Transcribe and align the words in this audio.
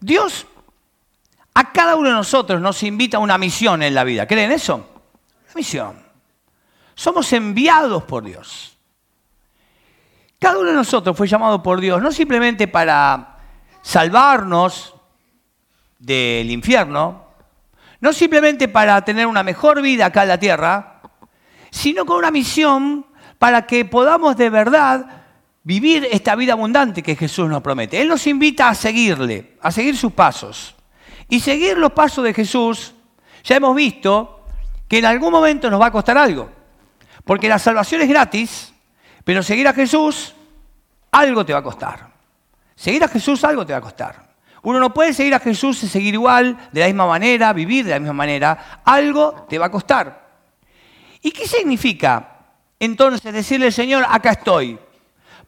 Dios 0.00 0.46
a 1.54 1.72
cada 1.72 1.96
uno 1.96 2.08
de 2.08 2.14
nosotros 2.14 2.60
nos 2.60 2.82
invita 2.82 3.16
a 3.16 3.20
una 3.20 3.36
misión 3.36 3.82
en 3.82 3.94
la 3.94 4.04
vida. 4.04 4.26
¿Creen 4.26 4.52
eso? 4.52 4.76
Una 4.76 5.54
misión. 5.54 6.02
Somos 6.94 7.32
enviados 7.32 8.04
por 8.04 8.24
Dios. 8.24 8.78
Cada 10.38 10.58
uno 10.58 10.70
de 10.70 10.76
nosotros 10.76 11.16
fue 11.16 11.26
llamado 11.26 11.62
por 11.62 11.80
Dios 11.80 12.00
no 12.00 12.12
simplemente 12.12 12.68
para 12.68 13.38
salvarnos 13.82 14.94
del 15.98 16.50
infierno, 16.50 17.24
no 18.00 18.12
simplemente 18.12 18.68
para 18.68 19.04
tener 19.04 19.26
una 19.26 19.42
mejor 19.42 19.82
vida 19.82 20.06
acá 20.06 20.22
en 20.22 20.28
la 20.28 20.38
tierra, 20.38 21.00
sino 21.70 22.06
con 22.06 22.18
una 22.18 22.30
misión 22.30 23.04
para 23.38 23.66
que 23.66 23.84
podamos 23.84 24.36
de 24.36 24.50
verdad 24.50 25.17
vivir 25.68 26.08
esta 26.10 26.34
vida 26.34 26.54
abundante 26.54 27.02
que 27.02 27.14
Jesús 27.14 27.46
nos 27.46 27.60
promete. 27.60 28.00
Él 28.00 28.08
nos 28.08 28.26
invita 28.26 28.70
a 28.70 28.74
seguirle, 28.74 29.58
a 29.60 29.70
seguir 29.70 29.98
sus 29.98 30.14
pasos. 30.14 30.74
Y 31.28 31.40
seguir 31.40 31.76
los 31.76 31.92
pasos 31.92 32.24
de 32.24 32.32
Jesús, 32.32 32.94
ya 33.44 33.56
hemos 33.56 33.76
visto 33.76 34.46
que 34.88 34.96
en 34.96 35.04
algún 35.04 35.30
momento 35.30 35.68
nos 35.68 35.78
va 35.78 35.88
a 35.88 35.90
costar 35.90 36.16
algo. 36.16 36.50
Porque 37.22 37.50
la 37.50 37.58
salvación 37.58 38.00
es 38.00 38.08
gratis, 38.08 38.72
pero 39.24 39.42
seguir 39.42 39.68
a 39.68 39.74
Jesús, 39.74 40.34
algo 41.10 41.44
te 41.44 41.52
va 41.52 41.58
a 41.58 41.62
costar. 41.62 42.12
Seguir 42.74 43.04
a 43.04 43.08
Jesús, 43.08 43.44
algo 43.44 43.66
te 43.66 43.74
va 43.74 43.80
a 43.80 43.82
costar. 43.82 44.26
Uno 44.62 44.80
no 44.80 44.94
puede 44.94 45.12
seguir 45.12 45.34
a 45.34 45.38
Jesús 45.38 45.82
y 45.82 45.88
seguir 45.88 46.14
igual, 46.14 46.56
de 46.72 46.80
la 46.80 46.86
misma 46.86 47.06
manera, 47.06 47.52
vivir 47.52 47.84
de 47.84 47.90
la 47.90 47.98
misma 47.98 48.14
manera. 48.14 48.80
Algo 48.86 49.44
te 49.46 49.58
va 49.58 49.66
a 49.66 49.70
costar. 49.70 50.28
¿Y 51.20 51.30
qué 51.30 51.46
significa 51.46 52.38
entonces 52.80 53.34
decirle, 53.34 53.70
Señor, 53.70 54.06
acá 54.08 54.30
estoy? 54.30 54.78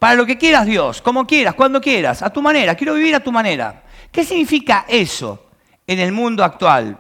Para 0.01 0.17
lo 0.17 0.27
que 0.27 0.37
quieras, 0.37 0.67
Dios, 0.67 1.01
como 1.01 1.25
quieras, 1.25 1.55
cuando 1.55 1.81
quieras, 1.81 2.23
a 2.23 2.33
tu 2.33 2.43
manera. 2.43 2.75
Quiero 2.75 2.95
vivir 2.95 3.15
a 3.15 3.21
tu 3.21 3.31
manera. 3.31 3.85
¿Qué 4.11 4.25
significa 4.25 4.85
eso? 4.89 5.47
en 5.91 5.99
el 5.99 6.13
mundo 6.13 6.45
actual. 6.45 6.97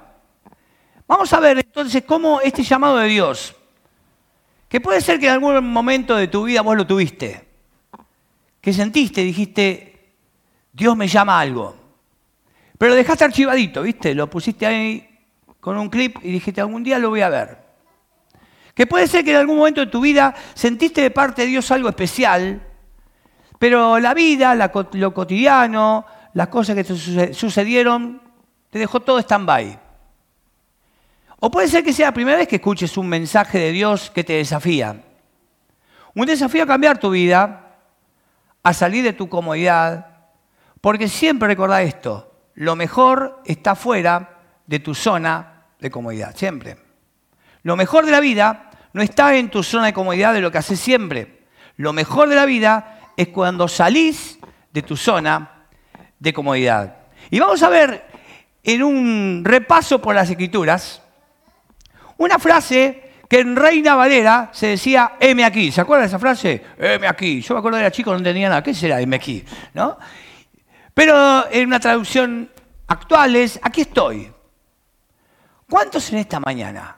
Vamos 1.06 1.32
a 1.32 1.38
ver 1.38 1.58
entonces 1.58 2.02
cómo 2.04 2.40
este 2.40 2.64
llamado 2.64 2.96
de 2.96 3.06
Dios, 3.06 3.54
que 4.68 4.80
puede 4.80 5.00
ser 5.00 5.20
que 5.20 5.26
en 5.26 5.34
algún 5.34 5.64
momento 5.68 6.16
de 6.16 6.26
tu 6.26 6.42
vida 6.42 6.60
vos 6.62 6.76
lo 6.76 6.84
tuviste, 6.84 7.46
que 8.60 8.72
sentiste, 8.72 9.20
dijiste, 9.20 10.14
Dios 10.72 10.96
me 10.96 11.06
llama 11.06 11.38
algo, 11.38 11.76
pero 12.76 12.90
lo 12.90 12.96
dejaste 12.96 13.22
archivadito, 13.22 13.82
¿viste? 13.82 14.12
Lo 14.12 14.28
pusiste 14.28 14.66
ahí 14.66 15.08
con 15.60 15.76
un 15.76 15.88
clip 15.88 16.16
y 16.24 16.32
dijiste, 16.32 16.60
algún 16.60 16.82
día 16.82 16.98
lo 16.98 17.10
voy 17.10 17.20
a 17.20 17.28
ver. 17.28 17.58
Que 18.74 18.88
puede 18.88 19.06
ser 19.06 19.24
que 19.24 19.30
en 19.30 19.36
algún 19.36 19.58
momento 19.58 19.80
de 19.82 19.86
tu 19.86 20.00
vida 20.00 20.34
sentiste 20.54 21.00
de 21.00 21.12
parte 21.12 21.42
de 21.42 21.48
Dios 21.48 21.70
algo 21.70 21.88
especial, 21.88 22.60
pero 23.60 23.98
la 23.98 24.14
vida, 24.14 24.54
lo 24.54 25.12
cotidiano, 25.12 26.06
las 26.32 26.48
cosas 26.48 26.74
que 26.74 26.82
te 26.82 27.34
sucedieron, 27.34 28.22
te 28.70 28.78
dejó 28.78 29.00
todo 29.00 29.18
stand-by. 29.18 29.78
O 31.40 31.50
puede 31.50 31.68
ser 31.68 31.84
que 31.84 31.92
sea 31.92 32.06
la 32.06 32.14
primera 32.14 32.38
vez 32.38 32.48
que 32.48 32.56
escuches 32.56 32.96
un 32.96 33.06
mensaje 33.06 33.58
de 33.58 33.72
Dios 33.72 34.10
que 34.14 34.24
te 34.24 34.32
desafía. 34.32 35.02
Un 36.14 36.24
desafío 36.24 36.62
a 36.62 36.66
cambiar 36.66 36.96
tu 36.96 37.10
vida, 37.10 37.76
a 38.62 38.72
salir 38.72 39.04
de 39.04 39.12
tu 39.12 39.28
comodidad, 39.28 40.06
porque 40.80 41.06
siempre 41.06 41.48
recuerda 41.48 41.82
esto, 41.82 42.32
lo 42.54 42.76
mejor 42.76 43.42
está 43.44 43.74
fuera 43.74 44.38
de 44.66 44.78
tu 44.78 44.94
zona 44.94 45.64
de 45.78 45.90
comodidad, 45.90 46.34
siempre. 46.34 46.78
Lo 47.62 47.76
mejor 47.76 48.06
de 48.06 48.12
la 48.12 48.20
vida 48.20 48.70
no 48.94 49.02
está 49.02 49.36
en 49.36 49.50
tu 49.50 49.62
zona 49.62 49.84
de 49.84 49.92
comodidad 49.92 50.32
de 50.32 50.40
lo 50.40 50.50
que 50.50 50.56
haces 50.56 50.80
siempre. 50.80 51.40
Lo 51.76 51.92
mejor 51.92 52.30
de 52.30 52.36
la 52.36 52.46
vida 52.46 52.96
es 53.16 53.28
cuando 53.28 53.68
salís 53.68 54.38
de 54.72 54.82
tu 54.82 54.96
zona 54.96 55.66
de 56.18 56.32
comodidad. 56.32 56.96
Y 57.30 57.38
vamos 57.38 57.62
a 57.62 57.68
ver 57.68 58.04
en 58.62 58.82
un 58.82 59.42
repaso 59.44 60.00
por 60.00 60.14
las 60.14 60.28
escrituras 60.30 61.02
una 62.18 62.38
frase 62.38 63.10
que 63.28 63.40
en 63.40 63.56
Reina 63.56 63.94
Valera 63.94 64.50
se 64.52 64.68
decía 64.68 65.12
M 65.20 65.44
aquí. 65.44 65.72
¿Se 65.72 65.80
acuerdan 65.80 66.02
de 66.02 66.08
esa 66.08 66.18
frase? 66.18 66.64
M 66.78 67.06
aquí. 67.06 67.40
Yo 67.40 67.54
me 67.54 67.60
acuerdo 67.60 67.76
de 67.76 67.84
era 67.84 67.92
chico, 67.92 68.10
no 68.10 68.18
entendía 68.18 68.48
nada. 68.48 68.62
¿Qué 68.62 68.74
será 68.74 69.00
M 69.00 69.14
aquí? 69.14 69.44
¿No? 69.72 69.96
Pero 70.92 71.50
en 71.50 71.68
una 71.68 71.80
traducción 71.80 72.50
actual 72.88 73.36
es 73.36 73.58
aquí 73.62 73.82
estoy. 73.82 74.30
¿Cuántos 75.68 76.12
en 76.12 76.18
esta 76.18 76.40
mañana? 76.40 76.96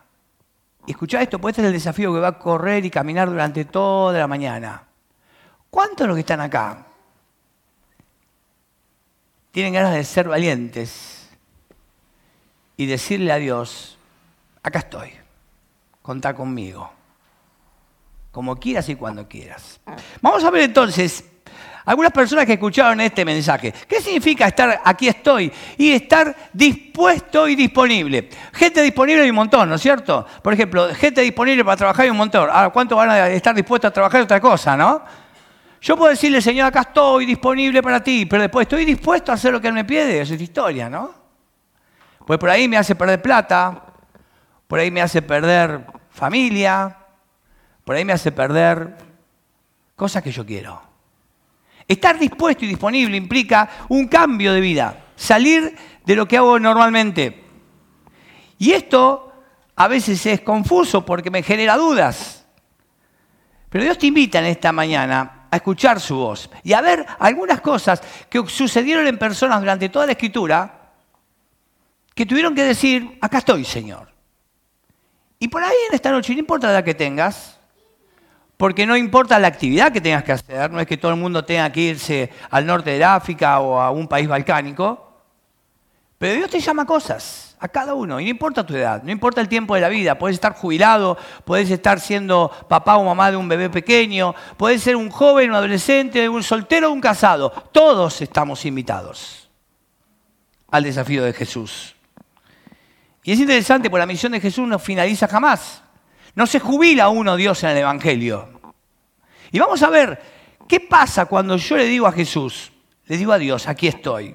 Escuchá 0.87 1.22
esto, 1.22 1.38
pues 1.38 1.53
este 1.53 1.62
es 1.62 1.66
el 1.66 1.72
desafío 1.75 2.12
que 2.12 2.19
va 2.19 2.28
a 2.28 2.38
correr 2.38 2.84
y 2.84 2.91
caminar 2.91 3.28
durante 3.28 3.66
toda 3.66 4.19
la 4.19 4.26
mañana. 4.26 4.82
¿Cuántos 5.72 6.06
los 6.06 6.16
que 6.16 6.21
están 6.21 6.43
acá 6.43 6.84
tienen 9.53 9.72
ganas 9.72 9.94
de 9.94 10.05
ser 10.05 10.28
valientes 10.28 11.31
y 12.77 12.84
decirle 12.84 13.33
a 13.33 13.37
Dios, 13.37 13.97
acá 14.62 14.81
estoy, 14.81 15.12
contá 16.03 16.34
conmigo, 16.34 16.93
como 18.32 18.56
quieras 18.56 18.87
y 18.91 18.97
cuando 18.97 19.27
quieras. 19.27 19.81
Vamos 20.21 20.44
a 20.44 20.50
ver 20.50 20.65
entonces 20.65 21.25
algunas 21.87 22.12
personas 22.12 22.44
que 22.44 22.53
escucharon 22.53 23.00
este 23.00 23.25
mensaje. 23.25 23.72
¿Qué 23.88 24.03
significa 24.03 24.49
estar 24.49 24.82
aquí 24.84 25.09
estoy? 25.09 25.50
Y 25.78 25.93
estar 25.93 26.50
dispuesto 26.53 27.49
y 27.49 27.55
disponible. 27.55 28.28
Gente 28.53 28.82
disponible 28.82 29.22
hay 29.22 29.31
un 29.31 29.37
montón, 29.37 29.71
¿no 29.71 29.77
es 29.77 29.81
cierto? 29.81 30.27
Por 30.43 30.53
ejemplo, 30.53 30.94
gente 30.94 31.22
disponible 31.22 31.65
para 31.65 31.78
trabajar 31.78 32.05
hay 32.05 32.11
un 32.11 32.19
montón. 32.19 32.50
Ahora, 32.50 32.69
¿cuánto 32.69 32.94
van 32.94 33.09
a 33.09 33.31
estar 33.31 33.55
dispuestos 33.55 33.88
a 33.88 33.94
trabajar 33.94 34.21
otra 34.21 34.38
cosa, 34.38 34.77
no? 34.77 35.22
Yo 35.82 35.97
puedo 35.97 36.10
decirle, 36.10 36.41
Señor, 36.41 36.69
acá 36.69 36.82
estoy 36.82 37.26
disponible 37.26 37.82
para 37.82 38.03
ti, 38.03 38.25
pero 38.25 38.43
después 38.43 38.66
estoy 38.66 38.84
dispuesto 38.84 39.32
a 39.32 39.34
hacer 39.34 39.53
lo 39.53 39.60
que 39.60 39.66
Él 39.66 39.75
me 39.75 39.84
pide. 39.84 40.20
Esa 40.20 40.34
es 40.34 40.41
historia, 40.41 40.88
¿no? 40.88 41.12
Pues 42.25 42.38
por 42.38 42.50
ahí 42.50 42.69
me 42.69 42.76
hace 42.76 42.94
perder 42.94 43.20
plata, 43.20 43.87
por 44.69 44.78
ahí 44.78 44.93
me 44.93 45.03
hace 45.03 45.22
perder 45.22 45.84
familia, 46.10 46.97
por 47.82 47.97
ahí 47.97 48.04
me 48.04 48.12
hace 48.12 48.31
perder 48.31 48.97
cosas 49.97 50.22
que 50.22 50.31
yo 50.31 50.47
quiero. 50.47 50.81
Estar 51.88 52.16
dispuesto 52.16 52.64
y 52.64 52.69
disponible 52.69 53.16
implica 53.16 53.69
un 53.88 54.06
cambio 54.06 54.53
de 54.53 54.60
vida, 54.60 55.06
salir 55.16 55.76
de 56.04 56.14
lo 56.14 56.28
que 56.28 56.37
hago 56.37 56.60
normalmente. 56.60 57.43
Y 58.56 58.70
esto 58.70 59.32
a 59.75 59.88
veces 59.88 60.25
es 60.26 60.43
confuso 60.43 61.04
porque 61.04 61.28
me 61.28 61.43
genera 61.43 61.76
dudas. 61.76 62.47
Pero 63.69 63.82
Dios 63.82 63.99
te 63.99 64.06
invita 64.06 64.38
en 64.38 64.44
esta 64.44 64.70
mañana 64.70 65.41
a 65.52 65.56
escuchar 65.56 66.00
su 66.00 66.16
voz 66.16 66.48
y 66.64 66.72
a 66.72 66.80
ver 66.80 67.04
algunas 67.18 67.60
cosas 67.60 68.00
que 68.30 68.42
sucedieron 68.48 69.06
en 69.06 69.18
personas 69.18 69.60
durante 69.60 69.90
toda 69.90 70.06
la 70.06 70.12
escritura 70.12 70.92
que 72.14 72.24
tuvieron 72.24 72.54
que 72.54 72.64
decir, 72.64 73.18
acá 73.20 73.38
estoy, 73.38 73.62
Señor. 73.66 74.08
Y 75.38 75.48
por 75.48 75.62
ahí 75.62 75.76
en 75.90 75.94
esta 75.94 76.10
noche, 76.10 76.32
no 76.32 76.38
importa 76.38 76.72
la 76.72 76.82
que 76.82 76.94
tengas, 76.94 77.58
porque 78.56 78.86
no 78.86 78.96
importa 78.96 79.38
la 79.38 79.48
actividad 79.48 79.92
que 79.92 80.00
tengas 80.00 80.24
que 80.24 80.32
hacer, 80.32 80.70
no 80.70 80.80
es 80.80 80.86
que 80.86 80.96
todo 80.96 81.12
el 81.12 81.18
mundo 81.18 81.44
tenga 81.44 81.70
que 81.70 81.80
irse 81.80 82.30
al 82.50 82.64
norte 82.64 82.90
de 82.90 83.04
África 83.04 83.60
o 83.60 83.78
a 83.78 83.90
un 83.90 84.08
país 84.08 84.26
balcánico, 84.26 85.20
pero 86.16 86.32
Dios 86.32 86.50
te 86.50 86.60
llama 86.60 86.86
cosas, 86.86 87.51
a 87.62 87.69
cada 87.69 87.95
uno, 87.95 88.19
y 88.19 88.25
no 88.25 88.31
importa 88.31 88.67
tu 88.67 88.75
edad, 88.75 89.05
no 89.05 89.12
importa 89.12 89.41
el 89.41 89.49
tiempo 89.49 89.77
de 89.77 89.81
la 89.81 89.89
vida, 89.89 90.19
puedes 90.19 90.34
estar 90.34 90.53
jubilado, 90.53 91.17
puedes 91.45 91.71
estar 91.71 92.00
siendo 92.00 92.50
papá 92.69 92.97
o 92.97 93.05
mamá 93.05 93.31
de 93.31 93.37
un 93.37 93.47
bebé 93.47 93.71
pequeño, 93.71 94.34
puedes 94.56 94.83
ser 94.83 94.97
un 94.97 95.11
joven, 95.11 95.50
un 95.50 95.55
adolescente, 95.55 96.28
un 96.28 96.43
soltero 96.43 96.89
o 96.89 96.93
un 96.93 97.00
casado, 97.00 97.50
todos 97.71 98.21
estamos 98.21 98.67
invitados 98.67 99.49
al 100.73 100.83
desafío 100.83 101.23
de 101.23 101.33
Jesús. 101.33 101.95
Y 103.23 103.31
es 103.31 103.39
interesante, 103.39 103.89
porque 103.89 104.00
la 104.00 104.06
misión 104.06 104.33
de 104.33 104.41
Jesús 104.41 104.67
no 104.67 104.81
finaliza 104.81 105.29
jamás. 105.29 105.84
No 106.34 106.49
se 106.49 106.59
jubila 106.59 107.11
uno 107.11 107.37
Dios 107.37 107.62
en 107.62 107.71
el 107.71 107.77
Evangelio. 107.77 108.61
Y 109.53 109.61
vamos 109.61 109.81
a 109.84 109.89
ver, 109.89 110.21
¿qué 110.67 110.81
pasa 110.81 111.27
cuando 111.27 111.56
yo 111.59 111.77
le 111.77 111.84
digo 111.84 112.09
a 112.09 112.12
Jesús, 112.12 112.73
le 113.06 113.17
digo 113.17 113.31
a 113.31 113.39
Dios, 113.39 113.69
aquí 113.69 113.87
estoy? 113.87 114.34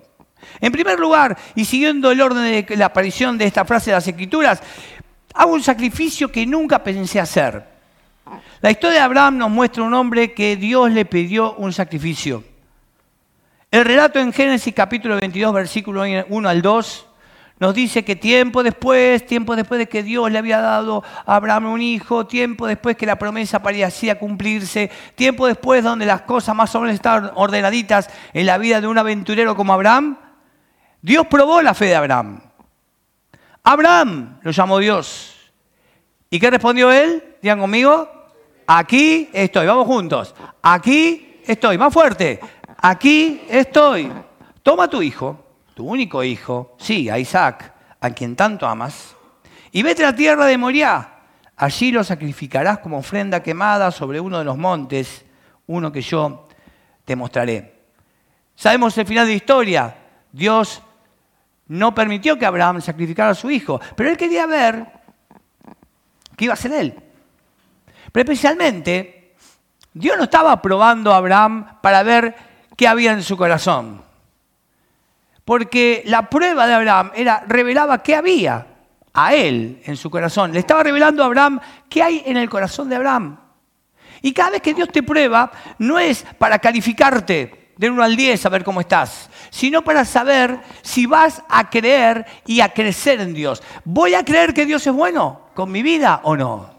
En 0.59 0.72
primer 0.72 1.00
lugar, 1.00 1.38
y 1.56 1.66
siguiendo 1.66 2.11
el 2.11 2.22
orden 2.22 2.66
de 2.66 2.76
la 2.76 2.88
aparición 2.88 3.38
de 3.38 3.46
esta 3.46 3.66
frase 3.66 3.91
de 3.91 3.97
las 3.97 4.08
Escrituras, 4.08 4.61
hago 5.34 5.53
un 5.53 5.64
sacrificio 5.64 6.32
que 6.32 6.46
nunca 6.46 6.84
pensé 6.84 7.20
hacer. 7.20 7.64
La 8.61 8.72
historia 8.72 9.00
de 9.00 9.03
Abraham 9.06 9.38
nos 9.38 9.50
muestra 9.50 9.84
un 9.84 9.94
hombre 9.94 10.34
que 10.34 10.56
Dios 10.56 10.91
le 10.91 11.06
pidió 11.06 11.53
un 11.53 11.72
sacrificio. 11.72 12.44
El 13.70 13.85
relato 13.85 14.20
en 14.20 14.34
Génesis 14.34 14.73
capítulo 14.73 15.17
22, 15.17 15.53
versículo 15.53 16.03
1 16.28 16.50
al 16.50 16.61
2, 16.61 17.08
nos 17.59 17.73
dice 17.73 18.06
que 18.06 18.16
tiempo 18.16 18.61
después, 18.61 19.26
tiempo 19.26 19.56
después 19.56 19.79
de 19.79 19.88
que 19.88 20.03
Dios 20.03 20.32
le 20.32 20.38
había 20.38 20.59
dado 20.59 21.03
a 21.26 21.35
Abraham 21.35 21.73
un 21.73 21.82
hijo, 21.82 22.28
tiempo 22.28 22.67
después 22.67 22.96
que 22.96 23.06
la 23.06 23.17
promesa 23.17 23.64
parecía 23.64 24.20
cumplirse, 24.20 24.91
tiempo 25.16 25.47
después 25.47 25.84
donde 25.84 26.06
las 26.06 26.22
cosas 26.22 26.56
más 26.56 26.73
o 26.76 26.82
menos 26.82 26.96
estaban 26.96 27.32
ordenaditas 27.35 28.09
en 28.34 28.46
la 28.46 28.58
vida 28.58 28.79
de 28.79 28.88
un 28.88 28.97
aventurero 28.97 29.56
como 29.56 29.73
Abraham, 29.73 30.17
Dios 31.02 31.28
probó 31.28 31.61
la 31.61 31.73
fe 31.73 31.85
de 31.85 31.96
Abraham. 31.96 32.41
Abraham 33.64 34.40
lo 34.41 34.52
llamó 34.52 34.79
Dios. 34.79 35.35
¿Y 36.29 36.40
qué 36.40 36.49
respondió 36.49 36.91
él? 36.91 37.35
Digan 37.41 37.59
conmigo, 37.59 38.09
aquí 38.66 39.29
estoy, 39.32 39.66
vamos 39.67 39.88
juntos, 39.88 40.35
aquí 40.61 41.41
estoy, 41.46 41.78
más 41.78 41.94
fuerte, 41.94 42.40
aquí 42.82 43.41
estoy. 43.49 44.11
Toma 44.61 44.90
tu 44.90 45.02
hijo, 45.02 45.46
tu 45.73 45.85
único 45.88 46.23
hijo, 46.23 46.76
sí, 46.78 47.09
a 47.09 47.17
Isaac, 47.17 47.73
a 48.02 48.09
quien 48.09 48.35
tanto 48.35 48.67
amas, 48.67 49.16
y 49.72 49.84
vete 49.84 50.03
a 50.03 50.11
la 50.11 50.16
tierra 50.16 50.46
de 50.46 50.58
Moriah. 50.58 51.14
Allí 51.55 51.91
lo 51.91 52.03
sacrificarás 52.03 52.79
como 52.79 52.99
ofrenda 52.99 53.41
quemada 53.41 53.90
sobre 53.91 54.20
uno 54.20 54.38
de 54.38 54.46
los 54.46 54.58
montes, 54.58 55.26
uno 55.66 55.91
que 55.91 56.02
yo 56.02 56.47
te 57.05 57.16
mostraré. 57.16 57.73
Sabemos 58.55 58.97
el 58.97 59.08
final 59.08 59.26
de 59.26 59.32
la 59.32 59.38
historia. 59.38 59.96
Dios 60.32 60.82
no 61.67 61.93
permitió 61.93 62.37
que 62.37 62.46
Abraham 62.46 62.81
sacrificara 62.81 63.31
a 63.31 63.35
su 63.35 63.49
hijo, 63.49 63.79
pero 63.96 64.09
él 64.09 64.17
quería 64.17 64.46
ver 64.46 64.85
qué 66.35 66.46
iba 66.46 66.53
a 66.53 66.55
hacer 66.55 66.72
él. 66.72 66.96
Pero 68.11 68.23
especialmente, 68.23 69.35
Dios 69.93 70.17
no 70.17 70.23
estaba 70.23 70.61
probando 70.61 71.14
a 71.14 71.17
Abraham 71.17 71.79
para 71.81 72.03
ver 72.03 72.35
qué 72.75 72.87
había 72.87 73.11
en 73.11 73.23
su 73.23 73.35
corazón. 73.35 74.02
Porque 75.43 76.03
la 76.05 76.29
prueba 76.29 76.67
de 76.67 76.73
Abraham 76.73 77.11
era, 77.16 77.43
revelaba 77.47 78.03
qué 78.03 78.16
había 78.16 78.67
a 79.13 79.34
él 79.34 79.81
en 79.85 79.97
su 79.97 80.09
corazón. 80.09 80.53
Le 80.53 80.59
estaba 80.59 80.84
revelando 80.84 81.23
a 81.23 81.25
Abraham 81.25 81.59
qué 81.90 82.03
hay 82.03 82.23
en 82.25 82.37
el 82.37 82.49
corazón 82.49 82.90
de 82.90 82.96
Abraham. 82.96 83.37
Y 84.22 84.34
cada 84.34 84.52
vez 84.52 84.61
que 84.61 84.73
Dios 84.73 84.90
te 84.90 85.03
prueba, 85.03 85.52
no 85.79 85.99
es 85.99 86.25
para 86.37 86.59
calificarte 86.59 87.66
de 87.78 87.90
1 87.90 88.03
al 88.03 88.16
10 88.16 88.46
a 88.46 88.50
ver 88.50 88.64
cómo 88.64 88.82
estás, 88.82 89.29
sino 89.50 89.84
para 89.84 90.03
saber 90.06 90.59
si 90.82 91.06
vas 91.06 91.41
a 91.47 91.70
creer 91.70 92.26
y 92.46 92.62
a 92.62 92.70
crecer 92.70 93.22
en 93.22 93.34
Dios. 93.34 93.62
¿Voy 93.85 94.16
a 94.16 94.26
creer 94.26 94.53
que 94.53 94.66
Dios 94.66 94.85
es 94.88 94.94
bueno 94.94 95.41
con 95.53 95.72
mi 95.72 95.84
vida 95.84 96.22
o 96.24 96.35
no? 96.35 96.70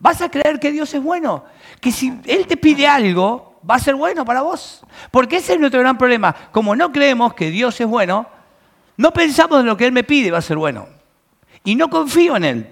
¿Vas 0.00 0.22
a 0.22 0.30
creer 0.30 0.60
que 0.60 0.70
Dios 0.70 0.92
es 0.94 1.02
bueno? 1.02 1.44
Que 1.80 1.90
si 1.92 2.20
Él 2.24 2.46
te 2.46 2.56
pide 2.56 2.86
algo, 2.86 3.60
va 3.68 3.76
a 3.76 3.80
ser 3.80 3.94
bueno 3.94 4.24
para 4.24 4.42
vos. 4.42 4.84
Porque 5.10 5.36
ese 5.36 5.54
es 5.54 5.60
nuestro 5.60 5.80
gran 5.80 5.98
problema. 5.98 6.34
Como 6.52 6.76
no 6.76 6.92
creemos 6.92 7.34
que 7.34 7.50
Dios 7.50 7.80
es 7.80 7.86
bueno, 7.86 8.26
no 8.96 9.12
pensamos 9.12 9.60
en 9.60 9.66
lo 9.66 9.76
que 9.76 9.86
Él 9.86 9.92
me 9.92 10.04
pide 10.04 10.30
va 10.30 10.38
a 10.38 10.42
ser 10.42 10.56
bueno. 10.56 10.88
Y 11.64 11.74
no 11.74 11.90
confío 11.90 12.36
en 12.36 12.44
Él. 12.44 12.68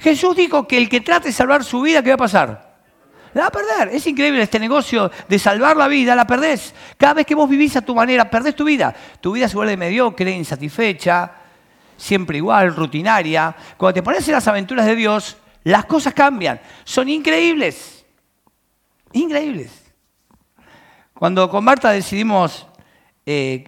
Jesús 0.00 0.36
dijo 0.36 0.66
que 0.66 0.78
el 0.78 0.88
que 0.88 1.00
trate 1.00 1.28
de 1.28 1.32
salvar 1.32 1.64
su 1.64 1.80
vida, 1.80 2.02
¿qué 2.02 2.10
va 2.10 2.14
a 2.14 2.18
pasar? 2.18 2.73
La 3.34 3.42
va 3.42 3.46
a 3.48 3.50
perder. 3.50 3.94
Es 3.94 4.06
increíble 4.06 4.42
este 4.42 4.58
negocio 4.58 5.10
de 5.28 5.38
salvar 5.38 5.76
la 5.76 5.88
vida, 5.88 6.14
la 6.14 6.26
perdés. 6.26 6.74
Cada 6.96 7.14
vez 7.14 7.26
que 7.26 7.34
vos 7.34 7.48
vivís 7.48 7.76
a 7.76 7.82
tu 7.82 7.94
manera, 7.94 8.30
perdés 8.30 8.54
tu 8.54 8.64
vida. 8.64 8.94
Tu 9.20 9.32
vida 9.32 9.48
se 9.48 9.56
vuelve 9.56 9.76
mediocre, 9.76 10.30
insatisfecha, 10.30 11.32
siempre 11.96 12.38
igual, 12.38 12.74
rutinaria. 12.74 13.54
Cuando 13.76 13.94
te 13.94 14.02
pones 14.02 14.26
en 14.28 14.34
las 14.34 14.46
aventuras 14.46 14.86
de 14.86 14.94
Dios, 14.94 15.36
las 15.64 15.84
cosas 15.84 16.14
cambian. 16.14 16.60
Son 16.84 17.08
increíbles. 17.08 18.04
Increíbles. 19.12 19.84
Cuando 21.12 21.50
con 21.50 21.64
Marta 21.64 21.90
decidimos 21.90 22.66
eh, 23.26 23.64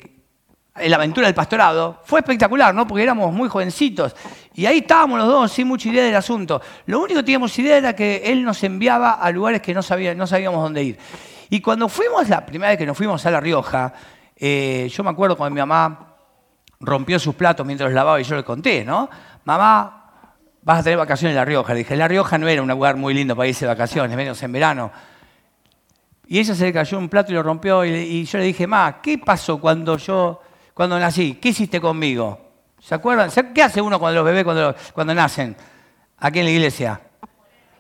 la 0.76 0.96
aventura 0.96 1.26
del 1.26 1.34
pastorado, 1.34 2.02
fue 2.04 2.20
espectacular, 2.20 2.74
¿no? 2.74 2.86
Porque 2.86 3.02
éramos 3.02 3.32
muy 3.32 3.48
jovencitos. 3.48 4.14
Y 4.56 4.64
ahí 4.64 4.78
estábamos 4.78 5.18
los 5.18 5.28
dos 5.28 5.52
sin 5.52 5.68
mucha 5.68 5.90
idea 5.90 6.02
del 6.02 6.16
asunto. 6.16 6.62
Lo 6.86 7.00
único 7.00 7.20
que 7.20 7.24
teníamos 7.24 7.56
idea 7.58 7.76
era 7.76 7.94
que 7.94 8.22
él 8.24 8.42
nos 8.42 8.64
enviaba 8.64 9.12
a 9.12 9.30
lugares 9.30 9.60
que 9.60 9.74
no, 9.74 9.82
sabíamos 9.82 10.30
dónde 10.62 10.82
ir. 10.82 10.98
Y 11.50 11.60
cuando 11.60 11.90
fuimos, 11.90 12.26
la 12.30 12.44
primera 12.46 12.70
vez 12.70 12.78
que 12.78 12.86
nos 12.86 12.96
fuimos 12.96 13.24
a 13.26 13.30
La 13.30 13.38
Rioja, 13.38 13.92
eh, 14.34 14.90
yo 14.90 15.04
me 15.04 15.10
acuerdo 15.10 15.36
cuando 15.36 15.54
mi 15.54 15.60
mamá 15.60 16.14
rompió 16.80 17.18
sus 17.18 17.34
platos 17.34 17.66
mientras 17.66 17.90
los 17.90 17.94
lavaba 17.94 18.18
y 18.18 18.24
yo 18.24 18.34
le 18.34 18.44
conté, 18.44 18.82
¿no? 18.82 19.10
Mamá, 19.44 20.30
vas 20.62 20.80
a 20.80 20.82
tener 20.82 20.98
vacaciones 20.98 21.32
en 21.32 21.36
La 21.36 21.44
Rioja. 21.44 21.74
Le 21.74 21.80
dije, 21.80 21.94
La 21.94 22.08
Rioja 22.08 22.38
no 22.38 22.48
era 22.48 22.62
un 22.62 22.68
lugar 22.68 22.96
muy 22.96 23.12
lindo 23.12 23.36
para 23.36 23.48
irse 23.48 23.66
de 23.66 23.68
vacaciones, 23.68 24.16
menos 24.16 24.42
en 24.42 24.52
verano. 24.52 24.90
Y 26.28 26.38
ella 26.38 26.54
se 26.54 26.64
le 26.64 26.72
cayó 26.72 26.96
un 26.96 27.10
plato 27.10 27.30
y 27.30 27.34
lo 27.34 27.42
rompió 27.42 27.84
y, 27.84 28.24
yo 28.24 28.38
le 28.38 28.44
dije, 28.44 28.66
ma, 28.66 29.02
¿qué 29.02 29.18
pasó 29.18 29.60
cuando 29.60 29.98
yo, 29.98 30.40
cuando 30.72 30.98
nací? 30.98 31.34
¿Qué 31.34 31.50
hiciste 31.50 31.78
conmigo? 31.78 32.45
¿Se 32.86 32.94
acuerdan? 32.94 33.28
¿Qué 33.52 33.64
hace 33.64 33.80
uno 33.80 33.98
cuando 33.98 34.20
los 34.20 34.24
bebés 34.24 34.44
cuando, 34.44 34.72
cuando 34.92 35.12
nacen? 35.12 35.56
Aquí 36.18 36.38
en 36.38 36.44
la 36.44 36.50
iglesia. 36.52 37.00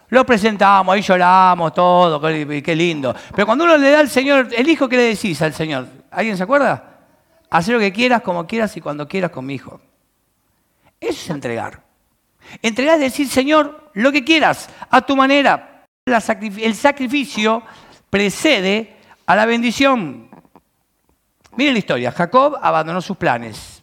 Lo 0.08 0.26
presentamos, 0.26 0.92
ahí 0.92 1.00
lloramos, 1.00 1.72
todo, 1.72 2.20
qué 2.20 2.74
lindo. 2.74 3.14
Pero 3.32 3.46
cuando 3.46 3.62
uno 3.62 3.76
le 3.76 3.88
da 3.88 4.00
al 4.00 4.08
Señor, 4.08 4.48
el 4.52 4.68
hijo, 4.68 4.88
¿qué 4.88 4.96
le 4.96 5.02
decís 5.04 5.40
al 5.42 5.54
Señor? 5.54 5.86
¿Alguien 6.10 6.36
se 6.36 6.42
acuerda? 6.42 7.02
Hacer 7.48 7.74
lo 7.74 7.80
que 7.80 7.92
quieras, 7.92 8.20
como 8.22 8.48
quieras 8.48 8.76
y 8.76 8.80
cuando 8.80 9.06
quieras 9.06 9.30
con 9.30 9.46
mi 9.46 9.54
hijo. 9.54 9.80
Eso 10.98 11.22
es 11.22 11.30
entregar. 11.30 11.84
Entregar 12.60 12.96
es 12.96 13.02
decir, 13.02 13.28
Señor, 13.28 13.90
lo 13.92 14.10
que 14.10 14.24
quieras, 14.24 14.68
a 14.90 15.02
tu 15.02 15.14
manera. 15.14 15.84
el 16.04 16.74
sacrificio 16.74 17.62
precede 18.10 18.96
a 19.24 19.36
la 19.36 19.46
bendición. 19.46 20.28
Miren 21.56 21.74
la 21.74 21.78
historia. 21.78 22.10
Jacob 22.10 22.58
abandonó 22.60 23.00
sus 23.00 23.16
planes. 23.16 23.75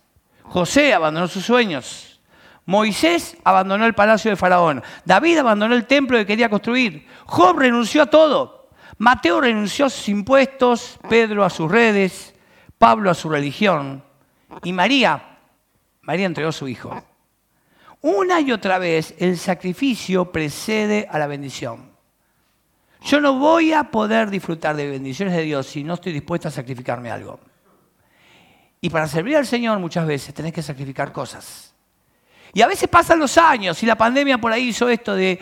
José 0.43 0.93
abandonó 0.93 1.27
sus 1.27 1.45
sueños. 1.45 2.21
Moisés 2.65 3.37
abandonó 3.43 3.85
el 3.85 3.93
palacio 3.93 4.31
de 4.31 4.37
Faraón. 4.37 4.81
David 5.05 5.39
abandonó 5.39 5.75
el 5.75 5.85
templo 5.85 6.17
que 6.17 6.25
quería 6.25 6.49
construir. 6.49 7.07
Job 7.25 7.59
renunció 7.59 8.03
a 8.03 8.05
todo. 8.05 8.69
Mateo 8.97 9.41
renunció 9.41 9.85
a 9.85 9.89
sus 9.89 10.07
impuestos. 10.09 10.99
Pedro 11.09 11.43
a 11.43 11.49
sus 11.49 11.69
redes. 11.69 12.33
Pablo 12.77 13.09
a 13.09 13.13
su 13.13 13.29
religión. 13.29 14.03
Y 14.63 14.71
María, 14.71 15.39
María 16.01 16.25
entregó 16.25 16.49
a 16.49 16.53
su 16.53 16.67
hijo. 16.67 17.01
Una 18.01 18.41
y 18.41 18.51
otra 18.51 18.77
vez 18.77 19.15
el 19.17 19.37
sacrificio 19.37 20.31
precede 20.31 21.07
a 21.09 21.17
la 21.17 21.27
bendición. 21.27 21.91
Yo 23.01 23.19
no 23.19 23.37
voy 23.37 23.73
a 23.73 23.85
poder 23.85 24.29
disfrutar 24.29 24.75
de 24.75 24.89
bendiciones 24.89 25.35
de 25.35 25.43
Dios 25.43 25.67
si 25.67 25.83
no 25.83 25.95
estoy 25.95 26.13
dispuesto 26.13 26.47
a 26.47 26.51
sacrificarme 26.51 27.11
algo. 27.11 27.39
Y 28.83 28.89
para 28.89 29.07
servir 29.07 29.37
al 29.37 29.45
Señor 29.45 29.79
muchas 29.79 30.05
veces 30.05 30.33
tenés 30.33 30.51
que 30.51 30.61
sacrificar 30.61 31.13
cosas. 31.13 31.73
Y 32.51 32.61
a 32.61 32.67
veces 32.67 32.89
pasan 32.89 33.17
los 33.17 33.37
años 33.37 33.81
y 33.81 33.85
la 33.85 33.95
pandemia 33.95 34.37
por 34.37 34.51
ahí 34.51 34.67
hizo 34.67 34.89
esto 34.89 35.15
de 35.15 35.39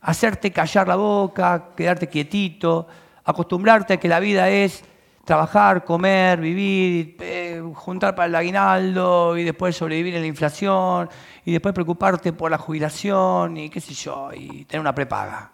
hacerte 0.00 0.50
callar 0.50 0.88
la 0.88 0.96
boca, 0.96 1.68
quedarte 1.76 2.08
quietito, 2.08 2.88
acostumbrarte 3.22 3.94
a 3.94 3.96
que 3.98 4.08
la 4.08 4.18
vida 4.18 4.50
es 4.50 4.82
trabajar, 5.24 5.84
comer, 5.84 6.40
vivir, 6.40 7.16
eh, 7.20 7.62
juntar 7.76 8.16
para 8.16 8.26
el 8.26 8.34
aguinaldo 8.34 9.38
y 9.38 9.44
después 9.44 9.76
sobrevivir 9.76 10.16
en 10.16 10.22
la 10.22 10.26
inflación 10.26 11.08
y 11.44 11.52
después 11.52 11.72
preocuparte 11.72 12.32
por 12.32 12.50
la 12.50 12.58
jubilación 12.58 13.56
y 13.56 13.70
qué 13.70 13.80
sé 13.80 13.94
yo, 13.94 14.32
y 14.34 14.64
tener 14.64 14.80
una 14.80 14.96
prepaga. 14.96 15.52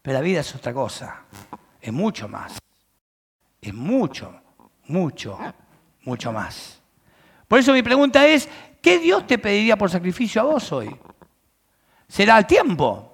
Pero 0.00 0.14
la 0.14 0.20
vida 0.22 0.42
es 0.42 0.54
otra 0.54 0.72
cosa, 0.72 1.24
es 1.80 1.92
mucho 1.92 2.28
más, 2.28 2.56
es 3.60 3.74
mucho, 3.74 4.32
mucho, 4.86 5.36
mucho 6.04 6.32
más. 6.32 6.80
Por 7.48 7.58
eso 7.58 7.72
mi 7.72 7.82
pregunta 7.82 8.26
es, 8.26 8.48
¿qué 8.80 8.98
Dios 8.98 9.26
te 9.26 9.38
pediría 9.38 9.76
por 9.76 9.90
sacrificio 9.90 10.40
a 10.40 10.44
vos 10.44 10.72
hoy? 10.72 10.94
¿Será 12.08 12.38
el 12.38 12.46
tiempo? 12.46 13.12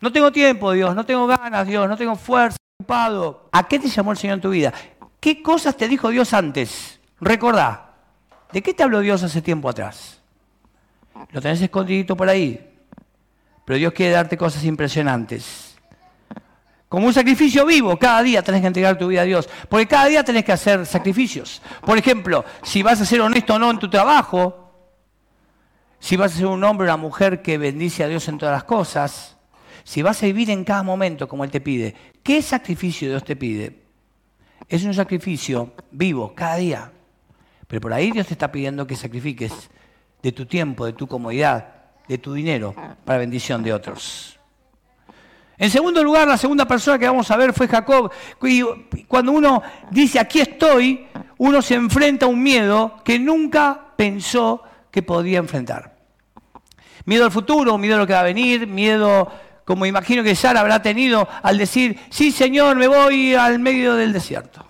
No 0.00 0.12
tengo 0.12 0.30
tiempo, 0.30 0.72
Dios, 0.72 0.94
no 0.94 1.04
tengo 1.06 1.26
ganas, 1.26 1.66
Dios, 1.66 1.88
no 1.88 1.96
tengo 1.96 2.16
fuerza, 2.16 2.58
ocupado. 2.78 3.48
¿A 3.52 3.66
qué 3.66 3.78
te 3.78 3.88
llamó 3.88 4.12
el 4.12 4.18
Señor 4.18 4.34
en 4.34 4.40
tu 4.40 4.50
vida? 4.50 4.72
¿Qué 5.20 5.42
cosas 5.42 5.76
te 5.76 5.88
dijo 5.88 6.10
Dios 6.10 6.34
antes? 6.34 7.00
Recordá, 7.20 7.94
¿de 8.52 8.62
qué 8.62 8.74
te 8.74 8.82
habló 8.82 9.00
Dios 9.00 9.22
hace 9.22 9.40
tiempo 9.40 9.68
atrás? 9.68 10.20
Lo 11.30 11.40
tenés 11.40 11.62
escondidito 11.62 12.16
por 12.16 12.28
ahí. 12.28 12.70
Pero 13.64 13.78
Dios 13.78 13.92
quiere 13.94 14.12
darte 14.12 14.36
cosas 14.36 14.64
impresionantes. 14.64 15.73
Como 16.94 17.08
un 17.08 17.12
sacrificio 17.12 17.66
vivo, 17.66 17.98
cada 17.98 18.22
día 18.22 18.40
tenés 18.40 18.60
que 18.60 18.68
entregar 18.68 18.96
tu 18.96 19.08
vida 19.08 19.22
a 19.22 19.24
Dios. 19.24 19.48
Porque 19.68 19.88
cada 19.88 20.06
día 20.06 20.22
tenés 20.22 20.44
que 20.44 20.52
hacer 20.52 20.86
sacrificios. 20.86 21.60
Por 21.80 21.98
ejemplo, 21.98 22.44
si 22.62 22.84
vas 22.84 23.00
a 23.00 23.04
ser 23.04 23.20
honesto 23.20 23.54
o 23.54 23.58
no 23.58 23.68
en 23.68 23.80
tu 23.80 23.90
trabajo, 23.90 24.70
si 25.98 26.14
vas 26.16 26.32
a 26.32 26.36
ser 26.36 26.46
un 26.46 26.62
hombre 26.62 26.86
o 26.86 26.94
una 26.94 26.96
mujer 26.96 27.42
que 27.42 27.58
bendice 27.58 28.04
a 28.04 28.06
Dios 28.06 28.28
en 28.28 28.38
todas 28.38 28.54
las 28.54 28.62
cosas, 28.62 29.36
si 29.82 30.02
vas 30.02 30.22
a 30.22 30.26
vivir 30.26 30.50
en 30.50 30.62
cada 30.62 30.84
momento 30.84 31.26
como 31.26 31.42
Él 31.42 31.50
te 31.50 31.60
pide, 31.60 31.96
¿qué 32.22 32.40
sacrificio 32.40 33.08
Dios 33.08 33.24
te 33.24 33.34
pide? 33.34 33.76
Es 34.68 34.84
un 34.84 34.94
sacrificio 34.94 35.72
vivo, 35.90 36.32
cada 36.32 36.54
día. 36.54 36.92
Pero 37.66 37.80
por 37.80 37.92
ahí 37.92 38.12
Dios 38.12 38.28
te 38.28 38.34
está 38.34 38.52
pidiendo 38.52 38.86
que 38.86 38.94
sacrifiques 38.94 39.68
de 40.22 40.30
tu 40.30 40.46
tiempo, 40.46 40.86
de 40.86 40.92
tu 40.92 41.08
comodidad, 41.08 41.74
de 42.06 42.18
tu 42.18 42.34
dinero, 42.34 42.72
para 43.04 43.18
bendición 43.18 43.64
de 43.64 43.72
otros. 43.72 44.33
En 45.56 45.70
segundo 45.70 46.02
lugar, 46.02 46.26
la 46.26 46.36
segunda 46.36 46.66
persona 46.66 46.98
que 46.98 47.06
vamos 47.06 47.30
a 47.30 47.36
ver 47.36 47.52
fue 47.52 47.68
Jacob. 47.68 48.10
Y 48.42 48.62
cuando 49.06 49.32
uno 49.32 49.62
dice 49.90 50.18
aquí 50.18 50.40
estoy, 50.40 51.06
uno 51.38 51.62
se 51.62 51.74
enfrenta 51.74 52.26
a 52.26 52.28
un 52.28 52.42
miedo 52.42 52.96
que 53.04 53.18
nunca 53.18 53.92
pensó 53.96 54.62
que 54.90 55.02
podía 55.02 55.38
enfrentar. 55.38 55.94
Miedo 57.04 57.24
al 57.24 57.30
futuro, 57.30 57.78
miedo 57.78 57.96
a 57.96 57.98
lo 57.98 58.06
que 58.06 58.14
va 58.14 58.20
a 58.20 58.24
venir, 58.24 58.66
miedo, 58.66 59.30
como 59.64 59.86
imagino 59.86 60.22
que 60.22 60.34
Sara 60.34 60.60
habrá 60.60 60.82
tenido 60.82 61.28
al 61.42 61.58
decir, 61.58 62.00
sí 62.10 62.32
Señor, 62.32 62.76
me 62.76 62.88
voy 62.88 63.34
al 63.34 63.58
medio 63.58 63.94
del 63.94 64.12
desierto. 64.12 64.64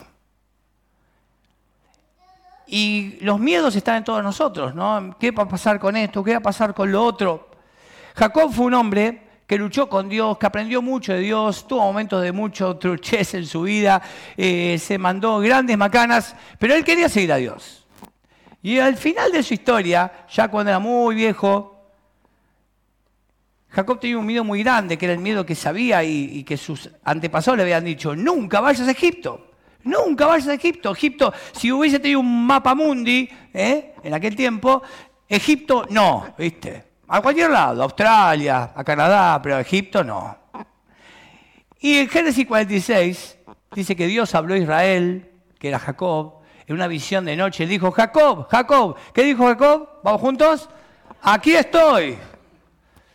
Y 2.67 3.19
los 3.21 3.38
miedos 3.38 3.76
están 3.76 3.97
en 3.99 4.05
todos 4.05 4.23
nosotros, 4.23 4.75
¿no? 4.75 5.17
¿Qué 5.19 5.31
va 5.31 5.45
a 5.45 5.49
pasar 5.49 5.79
con 5.79 5.97
esto? 5.97 6.25
¿Qué 6.25 6.33
va 6.33 6.38
a 6.38 6.43
pasar 6.43 6.75
con 6.75 6.91
lo 6.91 7.05
otro? 7.05 7.50
Jacob 8.17 8.53
fue 8.53 8.67
un 8.67 8.75
hombre 8.75 9.24
que 9.47 9.59
luchó 9.59 9.89
con 9.89 10.09
Dios, 10.09 10.39
que 10.39 10.47
aprendió 10.47 10.81
mucho 10.81 11.13
de 11.13 11.21
Dios, 11.21 11.69
tuvo 11.69 11.83
momentos 11.83 12.23
de 12.23 12.33
mucho 12.33 12.77
truchez 12.77 13.35
en 13.35 13.47
su 13.47 13.63
vida, 13.63 14.01
eh, 14.37 14.79
se 14.79 14.97
mandó 14.99 15.39
grandes 15.41 15.77
macanas, 15.77 16.35
pero 16.59 16.75
él 16.75 16.85
quería 16.85 17.09
seguir 17.09 17.33
a 17.33 17.37
Dios. 17.37 17.87
Y 18.63 18.79
al 18.79 18.97
final 18.97 19.31
de 19.31 19.43
su 19.43 19.53
historia, 19.53 20.27
ya 20.33 20.49
cuando 20.49 20.71
era 20.71 20.79
muy 20.79 21.15
viejo, 21.15 21.75
Jacob 23.69 24.01
tenía 24.01 24.17
un 24.17 24.25
miedo 24.25 24.45
muy 24.45 24.63
grande, 24.63 24.97
que 24.97 25.05
era 25.05 25.13
el 25.13 25.21
miedo 25.21 25.45
que 25.45 25.55
sabía 25.55 26.03
y, 26.03 26.45
que 26.45 26.57
sus 26.57 26.89
antepasados 27.03 27.59
le 27.59 27.65
habían 27.65 27.85
dicho, 27.85 28.17
nunca 28.17 28.61
vayas 28.61 28.89
a 28.89 28.93
Egipto, 28.93 29.49
nunca 29.83 30.27
vayas 30.27 30.49
a 30.49 30.55
Egipto. 30.55 30.93
Egipto, 30.93 31.35
si 31.53 31.73
hubiese 31.73 31.99
tenido 31.99 32.21
un 32.21 32.47
mapa 32.47 32.75
mundi 32.75 33.29
¿eh? 33.53 33.95
en 34.03 34.15
aquel 34.15 34.35
tiempo, 34.35 34.83
Egipto 35.29 35.87
no, 35.91 36.35
¿viste? 36.39 36.94
A 37.14 37.23
cualquier 37.23 37.49
lado, 37.49 37.80
a 37.80 37.85
Australia, 37.85 38.73
a 38.75 38.83
Canadá, 38.83 39.40
pero 39.40 39.54
a 39.54 39.61
Egipto 39.61 40.02
no. 40.02 40.37
Y 41.78 41.99
en 41.99 42.09
Génesis 42.09 42.44
46 42.44 43.38
dice 43.73 43.94
que 43.94 44.09
Dios 44.09 44.35
habló 44.35 44.54
a 44.54 44.59
Israel, 44.59 45.30
que 45.61 45.68
era 45.68 45.78
Jacob, 45.78 46.40
en 46.66 46.75
una 46.75 46.88
visión 46.88 47.25
de 47.25 47.37
noche. 47.37 47.68
dijo, 47.68 47.92
Jacob, 47.92 48.49
Jacob, 48.50 48.97
¿qué 49.12 49.23
dijo 49.23 49.47
Jacob? 49.47 50.00
¿Vamos 50.02 50.21
juntos? 50.21 50.68
Aquí 51.23 51.54
estoy. 51.54 52.18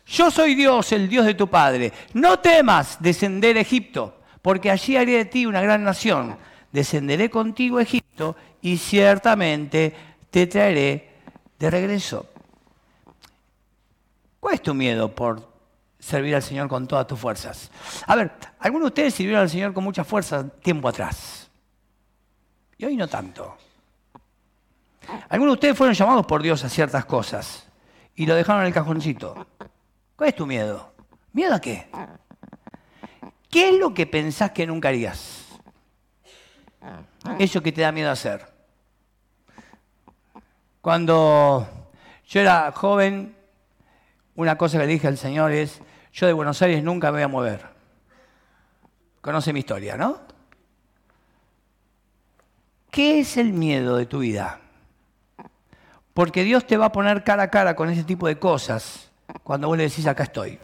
Yo 0.06 0.32
soy 0.32 0.56
Dios, 0.56 0.94
el 0.94 1.10
Dios 1.10 1.26
de 1.26 1.34
tu 1.34 1.50
Padre. 1.50 1.92
No 2.14 2.40
temas 2.40 3.02
descender 3.02 3.58
a 3.58 3.62
Egipto, 3.62 4.22
porque 4.42 4.72
allí 4.72 4.96
haré 4.96 5.18
de 5.18 5.26
ti 5.26 5.46
una 5.46 5.60
gran 5.60 5.84
nación. 5.84 6.38
Descenderé 6.72 7.30
contigo 7.30 7.80
a 7.80 7.82
Egipto 7.82 8.38
y 8.62 8.78
ciertamente 8.78 9.94
te 10.32 10.48
traeré 10.48 11.10
de 11.60 11.70
regreso. 11.70 12.28
¿Cuál 14.40 14.56
es 14.56 14.62
tu 14.62 14.74
miedo 14.74 15.14
por 15.14 15.48
servir 16.00 16.36
al 16.36 16.42
Señor 16.42 16.68
con 16.68 16.88
todas 16.88 17.08
tus 17.08 17.20
fuerzas? 17.20 17.70
A 18.06 18.16
ver, 18.16 18.32
algunos 18.60 18.86
de 18.86 18.88
ustedes 18.88 19.14
sirvieron 19.14 19.42
al 19.42 19.50
Señor 19.50 19.74
con 19.74 19.84
mucha 19.84 20.04
fuerza 20.04 20.48
tiempo 20.48 20.88
atrás. 20.88 21.50
Y 22.78 22.86
hoy 22.86 22.96
no 22.96 23.08
tanto. 23.08 23.58
Algunos 25.28 25.54
de 25.54 25.56
ustedes 25.56 25.78
fueron 25.78 25.94
llamados 25.94 26.26
por 26.26 26.42
Dios 26.42 26.64
a 26.64 26.70
ciertas 26.70 27.06
cosas 27.06 27.68
y 28.16 28.26
lo 28.26 28.36
dejaron 28.36 28.62
en 28.62 28.68
el 28.68 28.74
cajoncito. 28.74 29.48
¿Cuál 30.16 30.30
es 30.30 30.36
tu 30.36 30.46
miedo? 30.46 30.94
¿Miedo 31.34 31.56
a 31.56 31.60
qué? 31.60 31.90
¿Qué 33.50 33.70
es 33.70 33.80
lo 33.80 33.94
que 33.94 34.06
pensás 34.06 34.52
que 34.52 34.68
nunca 34.68 34.90
harías? 34.90 35.46
Eso 37.38 37.62
que 37.62 37.72
te 37.72 37.82
da 37.82 37.92
miedo 37.92 38.12
hacer. 38.12 38.48
Cuando 40.82 41.68
yo 42.28 42.42
era 42.42 42.72
joven, 42.72 43.36
una 44.40 44.58
cosa 44.58 44.78
que 44.78 44.86
le 44.86 44.94
dije 44.94 45.06
al 45.06 45.18
Señor 45.18 45.52
es, 45.52 45.82
yo 46.14 46.26
de 46.26 46.32
Buenos 46.32 46.62
Aires 46.62 46.82
nunca 46.82 47.08
me 47.08 47.18
voy 47.18 47.24
a 47.24 47.28
mover. 47.28 47.66
Conoce 49.20 49.52
mi 49.52 49.60
historia, 49.60 49.98
¿no? 49.98 50.22
¿Qué 52.90 53.20
es 53.20 53.36
el 53.36 53.52
miedo 53.52 53.98
de 53.98 54.06
tu 54.06 54.20
vida? 54.20 54.62
Porque 56.14 56.46
Dios 56.46 56.66
te 56.66 56.78
va 56.78 56.86
a 56.86 56.92
poner 56.94 57.26
cara 57.26 57.44
a 57.44 57.50
cara 57.50 57.76
con 57.76 57.90
ese 57.90 58.06
tipo 58.06 58.28
de 58.28 58.40
cosas 58.40 59.12
cuando 59.44 59.68
vos 59.68 59.78
le 59.78 59.84
decís 59.84 60.08
acá 60.08 60.24
estoy. 60.24 60.58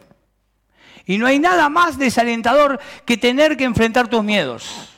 Y 1.04 1.18
no 1.18 1.26
hay 1.26 1.38
nada 1.38 1.68
más 1.68 1.98
desalentador 1.98 2.80
que 3.04 3.18
tener 3.18 3.58
que 3.58 3.64
enfrentar 3.64 4.08
tus 4.08 4.24
miedos. 4.24 4.88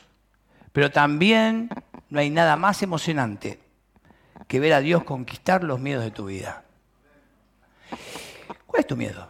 Pero 0.71 0.89
también 0.89 1.69
no 2.09 2.21
hay 2.21 2.29
nada 2.29 2.55
más 2.55 2.81
emocionante 2.81 3.59
que 4.47 4.61
ver 4.61 4.71
a 4.71 4.79
Dios 4.79 5.03
conquistar 5.03 5.65
los 5.65 5.81
miedos 5.81 6.05
de 6.05 6.11
tu 6.11 6.27
vida. 6.27 6.63
¿Cuál 8.89 9.01
es 9.01 9.11
tu 9.11 9.13
miedo? 9.13 9.27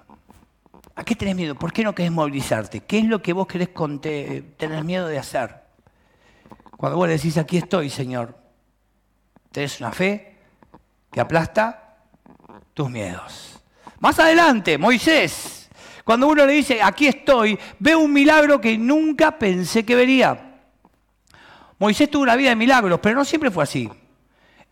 ¿A 0.95 1.03
qué 1.03 1.15
tenés 1.15 1.35
miedo? 1.35 1.53
¿Por 1.53 1.73
qué 1.73 1.83
no 1.83 1.93
querés 1.93 2.13
movilizarte? 2.13 2.79
¿Qué 2.79 2.99
es 2.99 3.05
lo 3.05 3.21
que 3.21 3.33
vos 3.33 3.45
querés 3.45 3.69
tener 4.57 4.83
miedo 4.85 5.05
de 5.07 5.19
hacer? 5.19 5.53
Cuando 6.77 6.97
vos 6.97 7.07
le 7.09 7.15
decís, 7.15 7.37
aquí 7.37 7.57
estoy, 7.57 7.89
Señor, 7.89 8.37
tenés 9.51 9.81
una 9.81 9.91
fe 9.91 10.37
que 11.11 11.19
aplasta 11.19 11.97
tus 12.73 12.89
miedos. 12.89 13.61
Más 13.99 14.17
adelante, 14.19 14.77
Moisés, 14.77 15.69
cuando 16.05 16.27
uno 16.27 16.45
le 16.45 16.53
dice, 16.53 16.81
aquí 16.81 17.07
estoy, 17.07 17.59
ve 17.79 17.97
un 17.97 18.13
milagro 18.13 18.61
que 18.61 18.77
nunca 18.77 19.37
pensé 19.37 19.85
que 19.85 19.95
vería. 19.95 20.61
Moisés 21.79 22.09
tuvo 22.09 22.23
una 22.23 22.37
vida 22.37 22.49
de 22.49 22.55
milagros, 22.55 22.99
pero 23.03 23.15
no 23.15 23.25
siempre 23.25 23.51
fue 23.51 23.63
así. 23.63 23.89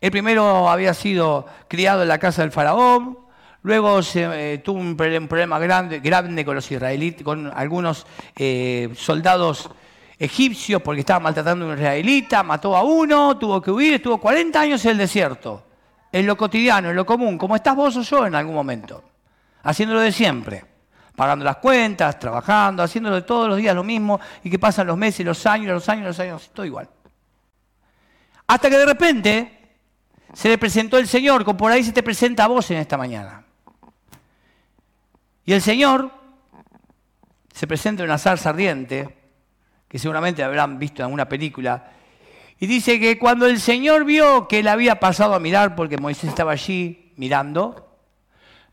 El 0.00 0.10
primero 0.10 0.70
había 0.70 0.94
sido 0.94 1.44
criado 1.68 2.02
en 2.02 2.08
la 2.08 2.18
casa 2.18 2.40
del 2.40 2.52
faraón, 2.52 3.27
luego 3.62 4.02
se, 4.02 4.54
eh, 4.54 4.58
tuvo 4.58 4.80
un 4.80 4.96
problema 4.96 5.58
grande, 5.58 6.44
con 6.44 6.54
los 6.54 6.70
israelitas, 6.70 7.22
con 7.22 7.50
algunos 7.54 8.06
eh, 8.36 8.90
soldados 8.96 9.70
egipcios 10.18 10.82
porque 10.82 11.00
estaban 11.00 11.22
maltratando 11.22 11.64
a 11.64 11.68
un 11.68 11.74
israelita, 11.74 12.42
mató 12.42 12.76
a 12.76 12.82
uno, 12.82 13.38
tuvo 13.38 13.60
que 13.60 13.70
huir, 13.70 13.94
estuvo 13.94 14.18
40 14.18 14.60
años 14.60 14.84
en 14.84 14.92
el 14.92 14.98
desierto, 14.98 15.64
en 16.10 16.26
lo 16.26 16.36
cotidiano, 16.36 16.90
en 16.90 16.96
lo 16.96 17.06
común, 17.06 17.38
como 17.38 17.54
estás 17.54 17.76
vos 17.76 17.96
o 17.96 18.02
yo 18.02 18.26
en 18.26 18.34
algún 18.34 18.54
momento 18.54 19.02
haciéndolo 19.62 20.00
de 20.00 20.12
siempre, 20.12 20.64
pagando 21.16 21.44
las 21.44 21.56
cuentas, 21.56 22.18
trabajando, 22.18 22.82
haciéndolo 22.82 23.16
de 23.16 23.22
todos 23.22 23.48
los 23.48 23.58
días 23.58 23.74
lo 23.74 23.84
mismo 23.84 24.20
y 24.42 24.50
que 24.50 24.58
pasan 24.58 24.86
los 24.86 24.96
meses, 24.96 25.24
los 25.26 25.44
años, 25.46 25.74
los 25.74 25.88
años, 25.88 26.06
los 26.06 26.20
años, 26.20 26.50
todo 26.52 26.64
igual. 26.64 26.88
Hasta 28.46 28.70
que 28.70 28.78
de 28.78 28.86
repente 28.86 29.58
se 30.32 30.48
le 30.48 30.58
presentó 30.58 30.98
el 30.98 31.06
Señor, 31.06 31.44
como 31.44 31.56
por 31.56 31.72
ahí 31.72 31.84
se 31.84 31.92
te 31.92 32.02
presenta 32.02 32.44
a 32.44 32.48
vos 32.48 32.70
en 32.70 32.78
esta 32.78 32.96
mañana. 32.96 33.44
Y 35.48 35.54
el 35.54 35.62
Señor 35.62 36.10
se 37.54 37.66
presenta 37.66 38.02
en 38.02 38.10
una 38.10 38.18
zarza 38.18 38.50
ardiente, 38.50 39.08
que 39.88 39.98
seguramente 39.98 40.44
habrán 40.44 40.78
visto 40.78 41.00
en 41.00 41.04
alguna 41.04 41.26
película, 41.26 41.90
y 42.60 42.66
dice 42.66 43.00
que 43.00 43.18
cuando 43.18 43.46
el 43.46 43.58
Señor 43.58 44.04
vio 44.04 44.46
que 44.46 44.58
él 44.58 44.68
había 44.68 45.00
pasado 45.00 45.32
a 45.32 45.40
mirar, 45.40 45.74
porque 45.74 45.96
Moisés 45.96 46.28
estaba 46.28 46.52
allí 46.52 47.14
mirando, 47.16 47.96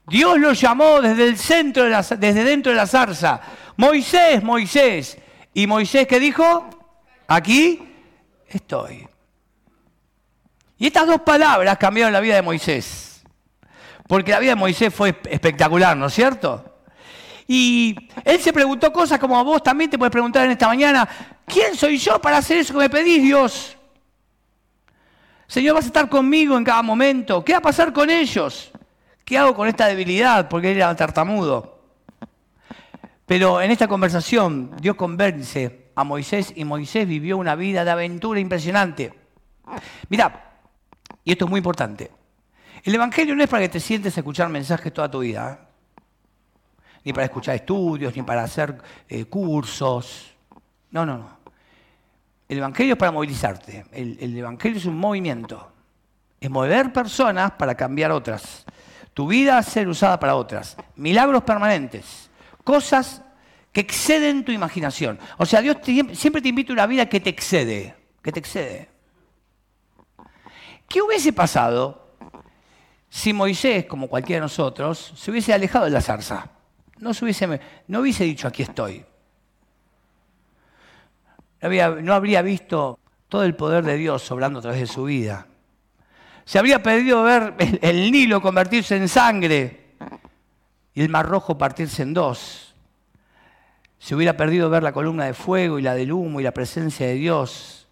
Dios 0.06 0.38
lo 0.38 0.52
llamó 0.52 1.00
desde 1.00 1.24
el 1.24 1.38
centro, 1.38 1.86
de 1.86 1.92
la, 1.92 2.02
desde 2.02 2.44
dentro 2.44 2.74
de 2.74 2.76
la 2.76 2.88
zarza. 2.88 3.40
Moisés, 3.78 4.44
Moisés. 4.44 5.18
¿Y 5.54 5.68
Moisés 5.68 6.06
qué 6.06 6.20
dijo? 6.20 6.70
Aquí 7.26 7.88
estoy. 8.50 9.08
Y 10.78 10.88
estas 10.88 11.08
dos 11.08 11.22
palabras 11.22 11.78
cambiaron 11.78 12.12
la 12.12 12.20
vida 12.20 12.36
de 12.36 12.42
Moisés. 12.42 13.15
Porque 14.08 14.32
la 14.32 14.40
vida 14.40 14.52
de 14.52 14.56
Moisés 14.56 14.94
fue 14.94 15.10
espectacular, 15.30 15.98
¿no 15.98 16.08
es 16.08 16.14
cierto? 16.14 16.64
Y 17.48 17.96
él 18.24 18.40
se 18.40 18.54
preguntó 18.54 18.92
cosas 18.92 19.20
como 19.20 19.44
vos 19.44 19.62
también 19.62 19.90
te 19.90 19.98
puedes 19.98 20.12
preguntar 20.12 20.46
en 20.46 20.52
esta 20.52 20.68
mañana, 20.68 21.08
¿quién 21.46 21.76
soy 21.76 21.98
yo 21.98 22.20
para 22.20 22.38
hacer 22.38 22.58
eso 22.58 22.74
que 22.74 22.80
me 22.80 22.90
pedís, 22.90 23.22
Dios? 23.22 23.78
Señor, 25.48 25.76
vas 25.76 25.86
a 25.86 25.88
estar 25.88 26.10
conmigo 26.10 26.58
en 26.58 26.64
cada 26.64 26.82
momento. 26.82 27.44
¿Qué 27.44 27.54
va 27.54 27.60
a 27.60 27.62
pasar 27.62 27.94
con 27.94 28.10
ellos? 28.10 28.72
¿Qué 29.24 29.38
hago 29.38 29.56
con 29.56 29.68
esta 29.68 29.88
debilidad? 29.88 30.50
Porque 30.50 30.72
él 30.72 30.78
era 30.78 30.96
tartamudo. 30.96 31.80
Pero 33.26 33.62
en 33.62 33.72
esta 33.72 33.88
conversación 33.88 34.72
Dios 34.80 34.96
convence 34.96 35.92
a 35.96 36.04
Moisés 36.04 36.54
y 36.56 36.64
Moisés 36.64 37.08
vivió 37.08 37.38
una 37.38 37.56
vida 37.56 37.84
de 37.84 37.92
aventura 37.92 38.40
impresionante. 38.40 39.14
Mira, 40.10 40.58
y 41.24 41.32
esto 41.32 41.46
es 41.46 41.52
muy 41.52 41.60
importante. 41.60 42.12
El 42.86 42.96
Evangelio 42.96 43.36
no 43.36 43.44
es 43.44 43.50
para 43.50 43.64
que 43.64 43.70
te 43.70 43.82
sientes 43.82 44.16
a 44.16 44.22
escuchar 44.22 44.48
mensajes 44.48 44.94
toda 44.94 45.12
tu 45.12 45.20
vida, 45.20 45.60
¿eh? 45.60 45.66
ni 47.04 47.12
para 47.12 47.26
escuchar 47.26 47.56
estudios, 47.56 48.16
ni 48.16 48.22
para 48.22 48.44
hacer 48.44 48.82
eh, 49.10 49.26
cursos. 49.26 50.34
No, 50.92 51.06
no, 51.06 51.18
no. 51.18 51.38
El 52.48 52.60
Evangelio 52.60 52.94
es 52.94 52.98
para 52.98 53.12
movilizarte. 53.12 53.86
el 53.92 54.38
Evangelio 54.38 54.78
es 54.78 54.86
un 54.86 54.98
movimiento. 54.98 55.70
Es 56.40 56.50
mover 56.50 56.94
personas 56.94 57.52
para 57.52 57.76
cambiar 57.76 58.12
otras 58.12 58.66
tu 59.16 59.28
vida 59.28 59.58
a 59.58 59.64
ser 59.64 59.88
usada 59.88 60.20
para 60.20 60.36
otras. 60.36 60.76
Milagros 60.98 61.42
permanentes, 61.44 62.30
cosas 62.66 63.22
que 63.72 63.80
exceden 63.80 64.44
tu 64.44 64.52
imaginación. 64.52 65.18
O 65.38 65.46
sea, 65.46 65.62
Dios 65.62 65.78
siempre 66.14 66.42
te 66.42 66.50
invita 66.50 66.74
a 66.74 66.76
una 66.76 66.86
vida 66.86 67.08
que 67.08 67.22
te 67.22 67.30
excede, 67.30 67.96
que 68.22 68.34
te 68.34 68.40
excede. 68.40 68.90
¿Qué 70.90 71.02
hubiese 71.02 71.32
pasado 71.32 72.05
si 73.16 73.34
Moisés, 73.34 73.86
como 73.86 74.08
cualquiera 74.08 74.42
de 74.42 74.46
nosotros, 74.46 75.14
se 75.16 75.32
hubiese 75.32 75.54
alejado 75.54 75.86
de 75.86 75.92
la 75.92 76.02
zarza? 76.02 76.50
No, 76.98 77.14
se 77.14 77.24
hubiese, 77.24 78.24
dicho 78.24 78.48
aquí 78.48 78.64
estoy. 78.64 79.06
no 82.02 82.14
habría 82.14 82.42
visto 82.42 83.00
todo 83.30 83.44
el 83.44 83.56
poder 83.56 83.84
de 83.84 83.98
Dios 83.98 84.22
sobrando 84.22 84.60
a 84.60 84.62
través 84.62 84.82
de 84.82 84.88
su 84.88 85.06
vida 85.06 85.48
se 86.46 86.60
habría 86.60 86.82
pedido 86.82 87.24
ver 87.24 87.56
el, 87.82 88.12
Nilo 88.12 88.42
convertirse 88.42 88.96
en 88.96 89.10
sangre 89.10 89.96
y 90.94 91.02
el 91.02 91.10
Mar 91.10 91.28
Rojo 91.28 91.58
partirse 91.58 92.04
en 92.04 92.14
dos. 92.14 92.76
Se 93.98 94.14
hubiera 94.14 94.38
perdido 94.38 94.70
ver 94.70 94.84
la 94.84 94.94
columna 94.94 95.26
de 95.26 95.34
fuego 95.34 95.80
y 95.80 95.82
la 95.82 95.96
del 95.96 96.12
humo 96.12 96.40
y 96.40 96.44
la 96.44 96.52
presencia 96.52 97.08
de 97.08 97.16
Dios. 97.16 97.85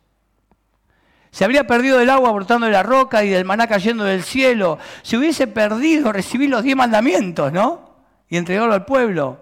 Se 1.34 1.44
habría 1.44 1.66
perdido 1.66 2.00
el 2.00 2.12
agua 2.12 2.32
brotando 2.32 2.68
de 2.68 2.72
la 2.72 2.84
roca 2.84 3.24
y 3.24 3.30
del 3.30 3.44
maná 3.44 3.66
cayendo 3.66 4.04
del 4.04 4.22
cielo. 4.22 4.78
Se 5.02 5.18
hubiese 5.18 5.48
perdido 5.48 6.12
recibir 6.12 6.48
los 6.48 6.62
diez 6.62 6.76
mandamientos, 6.76 7.52
¿no? 7.52 7.90
Y 8.30 8.38
entregarlo 8.38 8.76
al 8.76 8.86
pueblo. 8.86 9.40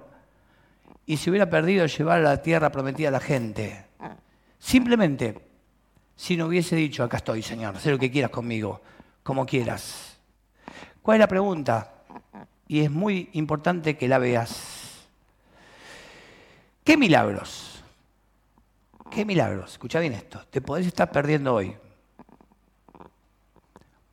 Y 1.05 1.17
se 1.17 1.29
hubiera 1.29 1.49
perdido 1.49 1.85
llevar 1.85 2.19
a 2.19 2.23
la 2.23 2.41
tierra 2.41 2.71
prometida 2.71 3.09
a 3.09 3.11
la 3.11 3.19
gente. 3.19 3.87
Simplemente, 4.57 5.37
si 6.15 6.37
no 6.37 6.45
hubiese 6.45 6.77
dicho, 6.77 7.03
acá 7.03 7.17
estoy, 7.17 7.41
Señor, 7.41 7.77
sé 7.77 7.91
lo 7.91 7.99
que 7.99 8.09
quieras 8.09 8.31
conmigo 8.31 8.79
como 9.21 9.45
quieras. 9.45 10.17
¿Cuál 11.01 11.15
es 11.17 11.19
la 11.19 11.27
pregunta? 11.27 11.91
Y 12.69 12.79
es 12.79 12.89
muy 12.89 13.29
importante 13.33 13.97
que 13.97 14.07
la 14.07 14.17
veas. 14.17 15.09
¿Qué 16.85 16.95
milagros? 16.95 17.80
¿Qué 19.11 19.25
milagros? 19.25 19.73
Escucha 19.73 19.99
bien 19.99 20.13
esto. 20.13 20.41
Te 20.49 20.61
podés 20.61 20.87
estar 20.87 21.11
perdiendo 21.11 21.53
hoy. 21.53 21.75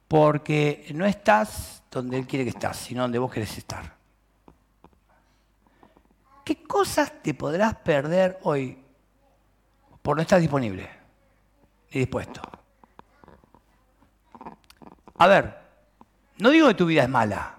Porque 0.08 0.90
no 0.92 1.06
estás 1.06 1.84
donde 1.88 2.18
Él 2.18 2.26
quiere 2.26 2.44
que 2.44 2.50
estás, 2.50 2.76
sino 2.76 3.02
donde 3.02 3.20
vos 3.20 3.30
querés 3.30 3.56
estar. 3.56 3.96
¿Qué 6.44 6.64
cosas 6.64 7.12
te 7.22 7.32
podrás 7.32 7.76
perder 7.76 8.40
hoy 8.42 8.76
por 10.02 10.16
no 10.16 10.22
estar 10.22 10.40
disponible 10.40 10.90
ni 11.92 12.00
dispuesto? 12.00 12.40
A 15.16 15.26
ver, 15.28 15.58
no 16.38 16.50
digo 16.50 16.66
que 16.68 16.74
tu 16.74 16.86
vida 16.86 17.04
es 17.04 17.08
mala, 17.08 17.54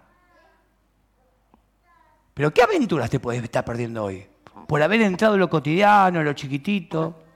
pero 2.33 2.51
¿qué 2.51 2.63
aventuras 2.63 3.09
te 3.09 3.19
puedes 3.19 3.43
estar 3.43 3.63
perdiendo 3.63 4.03
hoy? 4.03 4.27
Por 4.67 4.81
haber 4.81 5.01
entrado 5.01 5.35
en 5.35 5.39
lo 5.39 5.49
cotidiano, 5.49 6.19
en 6.19 6.25
lo 6.25 6.33
chiquitito, 6.33 7.28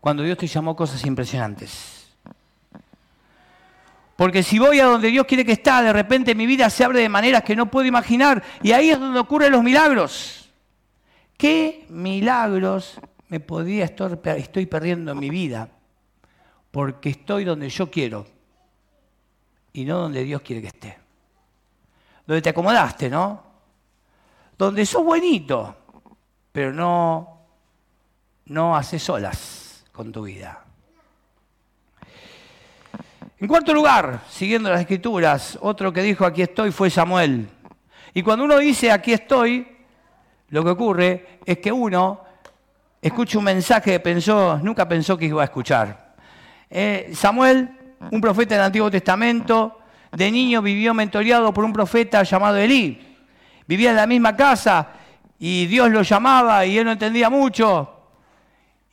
cuando 0.00 0.22
Dios 0.22 0.38
te 0.38 0.46
llamó 0.46 0.76
cosas 0.76 1.04
impresionantes. 1.04 1.98
Porque 4.16 4.42
si 4.42 4.58
voy 4.58 4.80
a 4.80 4.84
donde 4.84 5.08
Dios 5.08 5.26
quiere 5.26 5.44
que 5.44 5.52
esté, 5.52 5.70
de 5.70 5.92
repente 5.92 6.34
mi 6.34 6.46
vida 6.46 6.68
se 6.70 6.84
abre 6.84 7.00
de 7.00 7.08
maneras 7.08 7.44
que 7.44 7.54
no 7.54 7.70
puedo 7.70 7.86
imaginar. 7.86 8.42
Y 8.62 8.72
ahí 8.72 8.90
es 8.90 8.98
donde 8.98 9.20
ocurren 9.20 9.52
los 9.52 9.62
milagros. 9.62 10.50
¿Qué 11.36 11.86
milagros 11.88 13.00
me 13.28 13.38
podía 13.38 13.84
estar, 13.84 14.18
estoy 14.36 14.66
perdiendo 14.66 15.12
en 15.12 15.18
mi 15.20 15.30
vida? 15.30 15.68
Porque 16.72 17.10
estoy 17.10 17.44
donde 17.44 17.68
yo 17.68 17.90
quiero 17.90 18.26
y 19.72 19.84
no 19.84 19.98
donde 19.98 20.24
Dios 20.24 20.42
quiere 20.42 20.62
que 20.62 20.68
esté. 20.68 20.98
Donde 22.26 22.42
te 22.42 22.48
acomodaste, 22.48 23.08
¿no? 23.08 23.40
Donde 24.58 24.84
sos 24.84 25.04
buenito, 25.04 25.76
pero 26.50 26.72
no, 26.72 27.38
no 28.46 28.76
haces 28.76 29.08
olas 29.08 29.57
con 29.98 30.12
tu 30.12 30.22
vida. 30.22 30.62
En 33.40 33.48
cuarto 33.48 33.74
lugar, 33.74 34.20
siguiendo 34.30 34.70
las 34.70 34.82
escrituras, 34.82 35.58
otro 35.60 35.92
que 35.92 36.02
dijo 36.02 36.24
aquí 36.24 36.42
estoy 36.42 36.70
fue 36.70 36.88
Samuel. 36.88 37.48
Y 38.14 38.22
cuando 38.22 38.44
uno 38.44 38.58
dice 38.58 38.92
aquí 38.92 39.12
estoy, 39.12 39.66
lo 40.50 40.62
que 40.62 40.70
ocurre 40.70 41.40
es 41.44 41.58
que 41.58 41.72
uno 41.72 42.20
escucha 43.02 43.38
un 43.38 43.44
mensaje 43.44 43.90
que 43.90 43.98
pensó, 43.98 44.60
nunca 44.62 44.86
pensó 44.86 45.18
que 45.18 45.24
iba 45.24 45.42
a 45.42 45.46
escuchar. 45.46 46.14
Eh, 46.70 47.10
Samuel, 47.12 47.68
un 48.12 48.20
profeta 48.20 48.54
del 48.54 48.66
Antiguo 48.66 48.92
Testamento, 48.92 49.80
de 50.12 50.30
niño 50.30 50.62
vivió 50.62 50.94
mentoreado 50.94 51.52
por 51.52 51.64
un 51.64 51.72
profeta 51.72 52.22
llamado 52.22 52.56
Elí. 52.56 53.16
Vivía 53.66 53.90
en 53.90 53.96
la 53.96 54.06
misma 54.06 54.36
casa 54.36 54.90
y 55.40 55.66
Dios 55.66 55.90
lo 55.90 56.02
llamaba 56.02 56.64
y 56.64 56.78
él 56.78 56.84
no 56.84 56.92
entendía 56.92 57.28
mucho. 57.28 57.97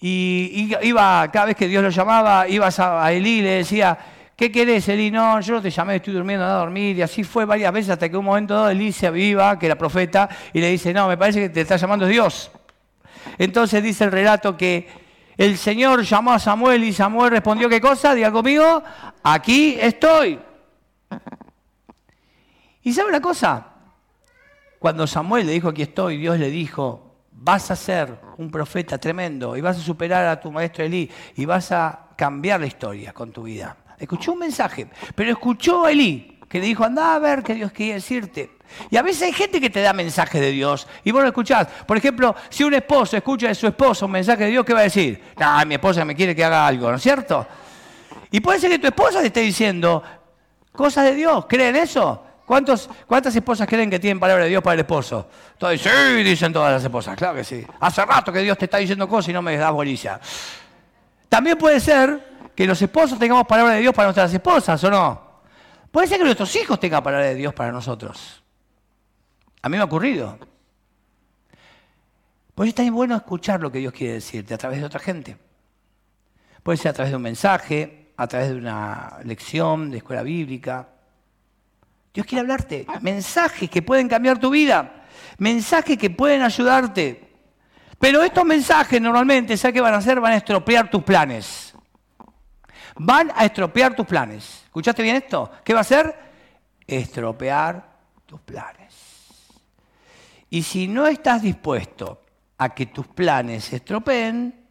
Y, 0.01 0.75
iba, 0.83 1.29
cada 1.31 1.45
vez 1.47 1.55
que 1.55 1.67
Dios 1.67 1.83
lo 1.83 1.89
llamaba, 1.89 2.47
ibas 2.47 2.79
a 2.79 3.11
Elí 3.11 3.39
y 3.39 3.41
le 3.41 3.49
decía, 3.49 3.97
¿Qué 4.35 4.51
querés, 4.51 4.89
Eli? 4.89 5.11
No, 5.11 5.39
yo 5.39 5.55
no 5.55 5.61
te 5.61 5.69
llamé, 5.69 5.95
estoy 5.95 6.13
durmiendo, 6.13 6.43
anda 6.43 6.57
a 6.57 6.59
dormir. 6.59 6.97
Y 6.97 7.01
así 7.01 7.23
fue 7.23 7.45
varias 7.45 7.71
veces 7.71 7.91
hasta 7.91 8.09
que 8.09 8.17
un 8.17 8.25
momento 8.25 8.53
dado 8.53 8.69
Eli 8.69 8.91
se 8.91 9.07
aviva, 9.07 9.57
que 9.57 9.65
era 9.67 9.77
profeta, 9.77 10.27
y 10.51 10.59
le 10.59 10.69
dice, 10.71 10.93
no, 10.93 11.07
me 11.07 11.17
parece 11.17 11.39
que 11.39 11.49
te 11.49 11.61
está 11.61 11.77
llamando 11.77 12.05
Dios. 12.05 12.51
Entonces 13.37 13.81
dice 13.81 14.03
el 14.03 14.11
relato 14.11 14.57
que 14.57 14.89
el 15.37 15.57
Señor 15.57 16.03
llamó 16.03 16.33
a 16.33 16.39
Samuel 16.39 16.83
y 16.83 16.91
Samuel 16.91 17.31
respondió, 17.31 17.69
¿qué 17.69 17.79
cosa? 17.79 18.13
Diga 18.13 18.29
conmigo, 18.31 18.83
aquí 19.23 19.77
estoy. 19.79 20.39
¿Y 22.83 22.93
sabe 22.93 23.09
una 23.09 23.21
cosa? 23.21 23.67
Cuando 24.79 25.07
Samuel 25.07 25.47
le 25.47 25.53
dijo, 25.53 25.69
aquí 25.69 25.81
estoy, 25.81 26.17
Dios 26.17 26.37
le 26.37 26.49
dijo, 26.49 27.04
vas 27.37 27.69
a 27.69 27.75
ser 27.75 28.17
un 28.37 28.49
profeta 28.49 28.97
tremendo 28.97 29.55
y 29.55 29.61
vas 29.61 29.77
a 29.77 29.81
superar 29.81 30.25
a 30.25 30.39
tu 30.39 30.51
maestro 30.51 30.83
Elí 30.83 31.09
y 31.35 31.45
vas 31.45 31.71
a 31.71 32.07
cambiar 32.15 32.59
la 32.59 32.67
historia 32.67 33.13
con 33.13 33.31
tu 33.31 33.43
vida. 33.43 33.77
Escuchó 33.97 34.33
un 34.33 34.39
mensaje, 34.39 34.87
pero 35.13 35.31
escuchó 35.31 35.85
a 35.85 35.91
Elí, 35.91 36.39
que 36.49 36.59
le 36.59 36.65
dijo, 36.65 36.83
anda 36.83 37.15
a 37.15 37.19
ver 37.19 37.43
qué 37.43 37.53
Dios 37.53 37.71
quería 37.71 37.95
decirte. 37.95 38.51
Y 38.89 38.97
a 38.97 39.01
veces 39.01 39.23
hay 39.23 39.33
gente 39.33 39.61
que 39.61 39.69
te 39.69 39.81
da 39.81 39.93
mensajes 39.93 40.41
de 40.41 40.51
Dios 40.51 40.87
y 41.03 41.11
vos 41.11 41.21
lo 41.21 41.27
escuchás. 41.27 41.67
Por 41.85 41.97
ejemplo, 41.97 42.35
si 42.49 42.63
un 42.63 42.73
esposo 42.73 43.15
escucha 43.15 43.47
de 43.47 43.55
su 43.55 43.67
esposa 43.67 44.05
un 44.05 44.11
mensaje 44.11 44.45
de 44.45 44.49
Dios, 44.51 44.65
¿qué 44.65 44.73
va 44.73 44.79
a 44.79 44.83
decir? 44.83 45.21
No, 45.37 45.65
mi 45.65 45.75
esposa 45.75 46.03
me 46.03 46.15
quiere 46.15 46.35
que 46.35 46.43
haga 46.43 46.65
algo, 46.65 46.89
¿no 46.89 46.97
es 46.97 47.03
cierto? 47.03 47.45
Y 48.31 48.39
puede 48.39 48.59
ser 48.59 48.71
que 48.71 48.79
tu 48.79 48.87
esposa 48.87 49.21
te 49.21 49.27
esté 49.27 49.41
diciendo 49.41 50.01
cosas 50.71 51.05
de 51.05 51.15
Dios. 51.15 51.45
¿Creen 51.47 51.75
eso? 51.75 52.24
¿Cuántos, 52.45 52.89
¿Cuántas 53.07 53.35
esposas 53.35 53.67
creen 53.67 53.89
que 53.89 53.99
tienen 53.99 54.19
palabra 54.19 54.43
de 54.43 54.51
Dios 54.51 54.61
para 54.61 54.75
el 54.75 54.81
esposo? 54.81 55.27
Todos 55.57 55.81
sí, 55.81 55.89
dicen 56.23 56.53
todas 56.53 56.73
las 56.73 56.83
esposas, 56.83 57.15
claro 57.15 57.35
que 57.35 57.43
sí. 57.43 57.65
Hace 57.79 58.05
rato 58.05 58.31
que 58.31 58.39
Dios 58.39 58.57
te 58.57 58.65
está 58.65 58.77
diciendo 58.77 59.07
cosas 59.07 59.29
y 59.29 59.33
no 59.33 59.41
me 59.41 59.57
das 59.57 59.71
bolilla. 59.71 60.19
También 61.27 61.57
puede 61.57 61.79
ser 61.79 62.51
que 62.55 62.67
los 62.67 62.79
esposos 62.81 63.17
tengamos 63.17 63.47
palabra 63.47 63.73
de 63.73 63.81
Dios 63.81 63.93
para 63.93 64.07
nuestras 64.07 64.31
esposas, 64.31 64.81
¿o 64.83 64.91
no? 64.91 65.25
Puede 65.91 66.07
ser 66.07 66.19
que 66.19 66.25
nuestros 66.25 66.55
hijos 66.55 66.79
tengan 66.79 67.03
palabra 67.03 67.25
de 67.27 67.35
Dios 67.35 67.53
para 67.53 67.71
nosotros. 67.71 68.43
A 69.61 69.69
mí 69.69 69.77
me 69.77 69.81
ha 69.81 69.85
ocurrido. 69.85 70.37
Por 72.53 72.65
eso 72.65 72.69
es 72.69 72.75
también 72.75 72.93
bueno 72.93 73.15
escuchar 73.15 73.59
lo 73.59 73.71
que 73.71 73.79
Dios 73.79 73.91
quiere 73.91 74.13
decirte 74.13 74.53
a 74.53 74.57
través 74.57 74.79
de 74.79 74.85
otra 74.85 74.99
gente. 74.99 75.37
Puede 76.61 76.77
ser 76.77 76.91
a 76.91 76.93
través 76.93 77.11
de 77.11 77.17
un 77.17 77.23
mensaje, 77.23 78.11
a 78.15 78.27
través 78.27 78.49
de 78.49 78.55
una 78.55 79.17
lección 79.23 79.89
de 79.89 79.97
escuela 79.97 80.21
bíblica. 80.21 80.87
Dios 82.15 82.25
quiere 82.25 82.39
hablarte. 82.39 82.87
Mensajes 83.01 83.69
que 83.69 83.83
pueden 83.83 84.07
cambiar 84.07 84.39
tu 84.39 84.49
vida. 84.49 85.03
Mensajes 85.37 85.99
que 85.99 86.09
pueden 86.09 86.41
ayudarte. 86.41 87.29
Pero 87.99 88.23
estos 88.23 88.45
mensajes 88.45 88.99
normalmente, 88.99 89.55
¿sabes 89.55 89.75
qué 89.75 89.81
van 89.81 89.93
a 89.93 89.97
hacer? 89.97 90.19
Van 90.19 90.31
a 90.31 90.37
estropear 90.37 90.89
tus 90.89 91.03
planes 91.03 91.75
van 92.97 93.31
a 93.35 93.45
estropear 93.45 93.95
tus 93.95 94.05
planes. 94.05 94.63
¿Escuchaste 94.65 95.03
bien 95.03 95.17
esto? 95.17 95.51
¿Qué 95.63 95.73
va 95.73 95.79
a 95.79 95.81
hacer? 95.81 96.15
Estropear 96.87 97.97
tus 98.25 98.39
planes. 98.41 98.93
Y 100.49 100.63
si 100.63 100.87
no 100.87 101.07
estás 101.07 101.41
dispuesto 101.41 102.23
a 102.57 102.73
que 102.73 102.85
tus 102.85 103.07
planes 103.07 103.65
se 103.65 103.77
estropeen, 103.77 104.67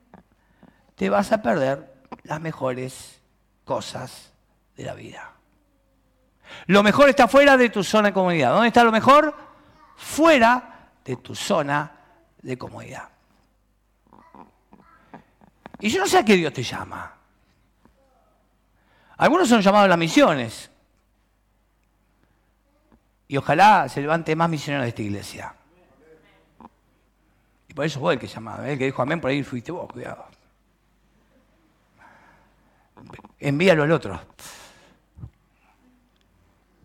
te 0.95 1.11
vas 1.11 1.33
a 1.33 1.43
perder 1.43 2.03
las 2.23 2.41
mejores 2.41 3.21
cosas 3.65 4.33
de 4.77 4.85
la 4.85 4.95
vida. 4.95 5.34
Lo 6.67 6.83
mejor 6.83 7.09
está 7.09 7.29
fuera 7.29 7.57
de 7.57 7.71
tu 7.71 7.85
zona 7.85 8.09
de 8.09 8.15
comodidad. 8.15 8.53
¿Dónde 8.53 8.69
está 8.69 8.85
lo 8.85 8.93
mejor? 8.93 9.35
Fuera 9.97 10.89
de 11.05 11.17
tu 11.17 11.35
zona 11.35 11.93
de 12.43 12.59
comodidad. 12.59 13.09
Y 15.81 15.89
yo 15.91 16.01
no 16.01 16.07
sé 16.07 16.19
a 16.19 16.25
qué 16.25 16.37
Dios 16.37 16.53
te 16.53 16.63
llama. 16.63 17.13
Algunos 19.17 19.49
son 19.49 19.61
llamados 19.61 19.87
a 19.87 19.89
las 19.89 19.99
misiones. 19.99 20.71
Y 23.29 23.37
ojalá 23.37 23.89
se 23.89 24.01
levante 24.01 24.35
más 24.37 24.49
misioneros 24.49 24.85
de 24.85 24.89
esta 24.89 25.03
iglesia. 25.03 25.55
Y 27.69 27.75
por 27.75 27.85
eso 27.85 28.01
fue 28.01 28.15
el 28.15 28.21
que 28.21 28.27
llamaba, 28.27 28.69
el 28.69 28.79
que 28.79 28.85
dijo 28.87 29.03
amén, 29.03 29.21
por 29.21 29.31
ahí 29.31 29.43
fuiste 29.43 29.73
vos, 29.73 29.91
cuidado. 29.91 30.27
Envíalo 33.41 33.83
al 33.83 33.93
otro. 33.93 34.21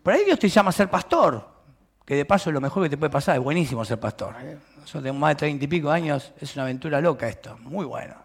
Por 0.10 0.15
ahí 0.15 0.26
Dios 0.26 0.39
te 0.39 0.50
llama 0.50 0.69
a 0.69 0.72
ser 0.72 0.89
pastor, 0.89 1.48
que 2.04 2.15
de 2.15 2.26
paso 2.26 2.50
es 2.50 2.54
lo 2.56 2.60
mejor 2.60 2.82
que 2.82 2.89
te 2.89 2.98
puede 2.98 3.12
pasar, 3.12 3.36
es 3.36 3.43
buenísimo 3.43 3.86
ser 3.86 4.00
pastor. 4.00 4.34
Tengo 4.91 5.13
más 5.13 5.30
de 5.30 5.36
treinta 5.36 5.65
y 5.65 5.67
pico 5.67 5.91
años, 5.91 6.34
es 6.41 6.56
una 6.56 6.63
aventura 6.63 7.00
loca 7.00 7.28
esto, 7.28 7.60
muy 7.60 7.86
bueno. 7.86 8.15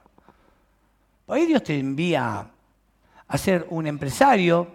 Por 1.26 1.36
ahí 1.36 1.44
Dios 1.44 1.62
te 1.62 1.78
envía 1.78 2.46
a 3.28 3.36
ser 3.36 3.66
un 3.68 3.86
empresario 3.86 4.66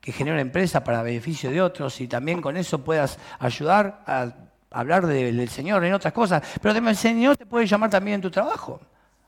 que 0.00 0.12
genera 0.12 0.36
una 0.36 0.42
empresa 0.42 0.84
para 0.84 1.02
beneficio 1.02 1.50
de 1.50 1.60
otros 1.60 2.00
y 2.00 2.06
también 2.06 2.40
con 2.40 2.56
eso 2.56 2.84
puedas 2.84 3.18
ayudar 3.40 4.04
a 4.06 4.30
hablar 4.70 5.08
del 5.08 5.48
Señor 5.48 5.84
en 5.84 5.92
otras 5.92 6.12
cosas. 6.12 6.40
Pero 6.62 6.78
el 6.78 6.96
Señor 6.96 7.36
te 7.36 7.46
puede 7.46 7.66
llamar 7.66 7.90
también 7.90 8.14
en 8.14 8.20
tu 8.20 8.30
trabajo 8.30 8.80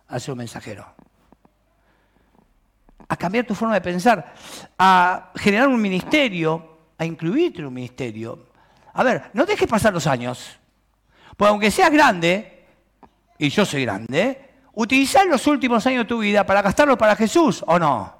a 0.06 0.20
ser 0.20 0.30
un 0.30 0.38
mensajero. 0.38 0.86
A 3.08 3.16
cambiar 3.16 3.44
tu 3.44 3.56
forma 3.56 3.74
de 3.74 3.80
pensar, 3.80 4.32
a 4.78 5.32
generar 5.34 5.66
un 5.66 5.82
ministerio, 5.82 6.75
a 6.98 7.04
incluirte 7.04 7.60
en 7.60 7.66
un 7.66 7.74
ministerio. 7.74 8.46
A 8.92 9.02
ver, 9.02 9.30
no 9.34 9.44
dejes 9.44 9.68
pasar 9.68 9.92
los 9.92 10.06
años. 10.06 10.58
Pues 11.36 11.50
aunque 11.50 11.70
seas 11.70 11.90
grande, 11.90 12.64
y 13.38 13.48
yo 13.48 13.64
soy 13.64 13.82
grande, 13.82 14.50
utilizar 14.72 15.26
los 15.26 15.46
últimos 15.46 15.86
años 15.86 16.04
de 16.04 16.08
tu 16.08 16.18
vida 16.18 16.44
para 16.46 16.62
gastarlos 16.62 16.96
para 16.96 17.16
Jesús, 17.16 17.62
¿o 17.66 17.78
no? 17.78 18.14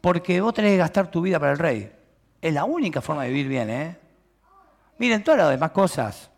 Porque 0.00 0.40
vos 0.40 0.54
tenés 0.54 0.72
que 0.72 0.78
gastar 0.78 1.10
tu 1.10 1.22
vida 1.22 1.38
para 1.38 1.52
el 1.52 1.58
rey. 1.58 1.92
Es 2.40 2.52
la 2.52 2.64
única 2.64 3.00
forma 3.00 3.24
de 3.24 3.30
vivir 3.30 3.48
bien, 3.48 3.70
¿eh? 3.70 3.98
Miren, 4.98 5.24
todas 5.24 5.40
las 5.40 5.50
demás 5.50 5.70
cosas, 5.70 6.30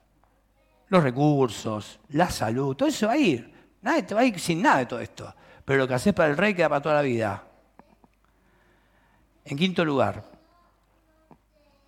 los 0.89 1.03
recursos, 1.03 1.99
la 2.11 2.31
salud, 2.31 2.77
todo 2.77 2.89
eso 2.89 3.07
va 3.09 3.15
a 3.15 3.17
ir. 3.17 3.53
Nadie 3.83 4.05
te 4.05 4.15
va 4.15 4.21
a 4.21 4.25
ir 4.25 4.39
sin 4.39 4.63
nada 4.63 4.79
de 4.79 4.87
todo 4.87 5.01
esto. 5.01 5.35
Pero 5.65 5.81
lo 5.81 5.89
que 5.89 5.95
haces 5.95 6.13
para 6.13 6.31
el 6.31 6.37
rey 6.37 6.55
queda 6.55 6.69
para 6.69 6.81
toda 6.81 6.95
la 6.97 7.03
vida. 7.03 7.43
En 9.45 9.57
quinto 9.57 9.85
lugar, 9.85 10.25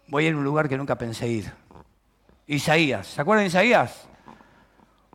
voy 0.09 0.25
a 0.25 0.29
ir 0.29 0.35
a 0.35 0.39
un 0.39 0.45
lugar 0.45 0.69
que 0.69 0.77
nunca 0.77 0.97
pensé 0.97 1.29
ir. 1.29 1.53
Isaías. 2.47 3.07
¿Se 3.07 3.21
acuerdan 3.21 3.45
de 3.45 3.49
Isaías? 3.49 4.09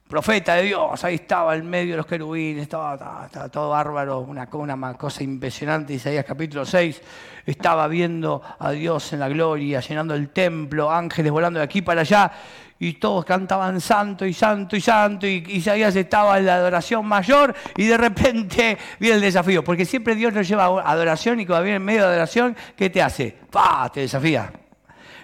Profeta 0.10 0.56
de 0.56 0.64
Dios, 0.64 1.04
ahí 1.04 1.14
estaba 1.14 1.56
en 1.56 1.70
medio 1.70 1.92
de 1.92 1.98
los 1.98 2.08
querubines, 2.08 2.64
estaba, 2.64 3.30
todo 3.52 3.70
bárbaro, 3.70 4.22
una, 4.22 4.48
cosa 4.98 5.22
impresionante. 5.24 5.94
Isaías 5.94 6.26
capítulo 6.26 6.66
6, 6.66 7.00
estaba 7.46 7.88
viendo 7.88 8.42
a 8.58 8.72
Dios 8.72 9.14
en 9.14 9.20
la 9.20 9.30
gloria, 9.30 9.82
llenando 9.82 10.16
el 10.16 10.30
templo, 10.30 10.90
ángeles 10.90 11.32
volando 11.32 11.60
de 11.60 11.66
aquí 11.66 11.84
para 11.84 12.02
allá, 12.02 12.32
y 12.80 12.94
todos 12.94 13.24
cantaban 13.24 13.80
santo 13.80 14.26
y 14.26 14.34
santo 14.34 14.76
y 14.76 14.82
santo, 14.82 15.28
y 15.28 15.44
Isaías 15.48 15.96
estaba 15.96 16.40
en 16.40 16.48
la 16.48 16.56
adoración 16.56 17.06
mayor, 17.06 17.54
y 17.78 17.86
de 17.86 17.98
repente 17.98 18.80
viene 19.00 19.18
el 19.18 19.22
desafío, 19.22 19.64
porque 19.64 19.86
siempre 19.86 20.16
Dios 20.16 20.34
nos 20.34 20.48
lleva 20.48 20.64
a 20.64 20.92
adoración, 20.92 21.40
y 21.40 21.46
cuando 21.46 21.66
viene 21.66 21.76
en 21.76 21.86
medio 21.86 22.02
de 22.02 22.08
adoración, 22.08 22.58
¿qué 22.76 22.90
te 22.90 23.00
hace? 23.00 23.38
¡Pah! 23.52 23.92
Te 23.94 24.00
desafía. 24.00 24.52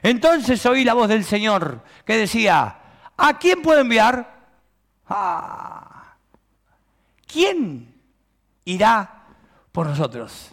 Entonces 0.06 0.64
oí 0.68 0.84
la 0.84 0.94
voz 0.94 1.10
del 1.10 1.24
Señor 1.24 1.82
que 2.06 2.16
decía, 2.16 2.78
¿a 3.18 3.40
quién 3.40 3.64
puedo 3.64 3.82
enviar? 3.82 4.36
Ah, 5.10 6.16
¿Quién 7.26 7.92
irá 8.66 9.26
por 9.72 9.88
nosotros? 9.88 10.50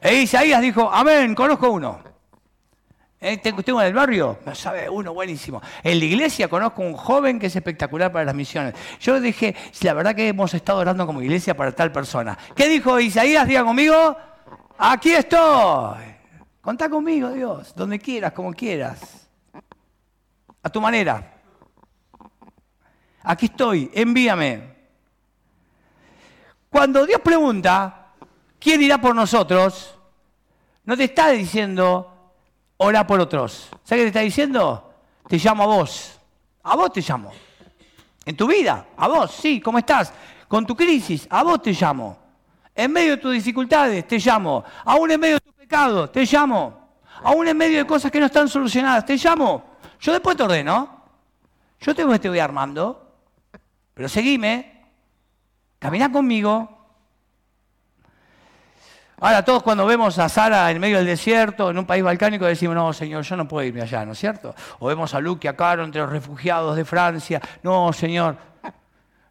E 0.00 0.22
Isaías 0.22 0.62
dijo, 0.62 0.90
amén, 0.90 1.34
conozco 1.34 1.70
uno. 1.70 2.00
Eh, 3.20 3.36
tengo 3.36 3.62
en 3.82 3.86
el 3.86 3.92
barrio, 3.92 4.38
me 4.46 4.54
sabe 4.54 4.88
uno 4.88 5.12
buenísimo. 5.12 5.60
En 5.82 5.98
la 5.98 6.04
iglesia 6.06 6.48
conozco 6.48 6.80
un 6.80 6.94
joven 6.94 7.38
que 7.38 7.48
es 7.48 7.56
espectacular 7.56 8.10
para 8.10 8.24
las 8.24 8.34
misiones. 8.34 8.72
Yo 8.98 9.20
dije, 9.20 9.54
la 9.82 9.92
verdad 9.92 10.14
que 10.14 10.28
hemos 10.28 10.54
estado 10.54 10.78
orando 10.78 11.04
como 11.04 11.20
iglesia 11.20 11.54
para 11.54 11.72
tal 11.72 11.92
persona. 11.92 12.38
¿Qué 12.56 12.66
dijo 12.66 12.98
Isaías? 12.98 13.46
Diga 13.46 13.62
conmigo, 13.62 14.16
aquí 14.78 15.12
estoy. 15.12 16.17
Contá 16.68 16.90
conmigo, 16.90 17.30
Dios, 17.30 17.72
donde 17.74 17.98
quieras, 17.98 18.32
como 18.32 18.52
quieras. 18.52 19.26
A 20.62 20.68
tu 20.68 20.82
manera. 20.82 21.40
Aquí 23.22 23.46
estoy, 23.46 23.90
envíame. 23.94 24.76
Cuando 26.68 27.06
Dios 27.06 27.22
pregunta, 27.22 28.08
¿quién 28.58 28.82
irá 28.82 29.00
por 29.00 29.14
nosotros? 29.14 29.98
No 30.84 30.94
te 30.94 31.04
está 31.04 31.30
diciendo, 31.30 32.34
ora 32.76 33.06
por 33.06 33.18
otros. 33.18 33.70
¿Sabes 33.82 33.88
qué 33.88 34.02
te 34.02 34.08
está 34.08 34.20
diciendo? 34.20 34.92
Te 35.26 35.38
llamo 35.38 35.62
a 35.62 35.66
vos. 35.68 36.20
A 36.64 36.76
vos 36.76 36.92
te 36.92 37.00
llamo. 37.00 37.32
En 38.26 38.36
tu 38.36 38.46
vida, 38.46 38.88
a 38.94 39.08
vos, 39.08 39.30
sí, 39.30 39.58
¿cómo 39.58 39.78
estás? 39.78 40.12
Con 40.46 40.66
tu 40.66 40.76
crisis, 40.76 41.26
a 41.30 41.44
vos 41.44 41.62
te 41.62 41.72
llamo. 41.72 42.18
En 42.74 42.92
medio 42.92 43.12
de 43.12 43.16
tus 43.16 43.32
dificultades, 43.32 44.06
te 44.06 44.18
llamo. 44.18 44.62
Aún 44.84 45.10
en 45.10 45.18
medio 45.18 45.36
de 45.36 45.40
tu 45.40 45.57
te 46.12 46.24
llamo. 46.24 46.88
Aún 47.22 47.48
en 47.48 47.56
medio 47.56 47.78
de 47.78 47.86
cosas 47.86 48.10
que 48.10 48.20
no 48.20 48.26
están 48.26 48.48
solucionadas, 48.48 49.04
te 49.04 49.16
llamo. 49.16 49.76
Yo 50.00 50.12
después 50.12 50.36
te 50.36 50.42
ordeno. 50.42 51.04
Yo 51.80 51.94
te 51.94 52.04
voy 52.04 52.38
armando. 52.38 53.12
Pero 53.94 54.08
seguime. 54.08 54.86
Camina 55.78 56.10
conmigo. 56.10 56.76
Ahora 59.20 59.44
todos 59.44 59.64
cuando 59.64 59.84
vemos 59.84 60.16
a 60.20 60.28
Sara 60.28 60.70
en 60.70 60.78
medio 60.78 60.98
del 60.98 61.06
desierto, 61.06 61.70
en 61.70 61.78
un 61.78 61.86
país 61.86 62.04
balcánico, 62.04 62.44
decimos, 62.44 62.76
no, 62.76 62.92
Señor, 62.92 63.24
yo 63.24 63.36
no 63.36 63.48
puedo 63.48 63.66
irme 63.66 63.82
allá, 63.82 64.06
¿no 64.06 64.12
es 64.12 64.18
cierto? 64.18 64.54
O 64.78 64.86
vemos 64.86 65.12
a 65.12 65.18
Luke 65.18 65.44
y 65.44 65.48
a 65.48 65.56
Caro 65.56 65.82
entre 65.82 66.00
los 66.00 66.10
refugiados 66.10 66.76
de 66.76 66.84
Francia, 66.84 67.40
no, 67.64 67.92
Señor. 67.92 68.36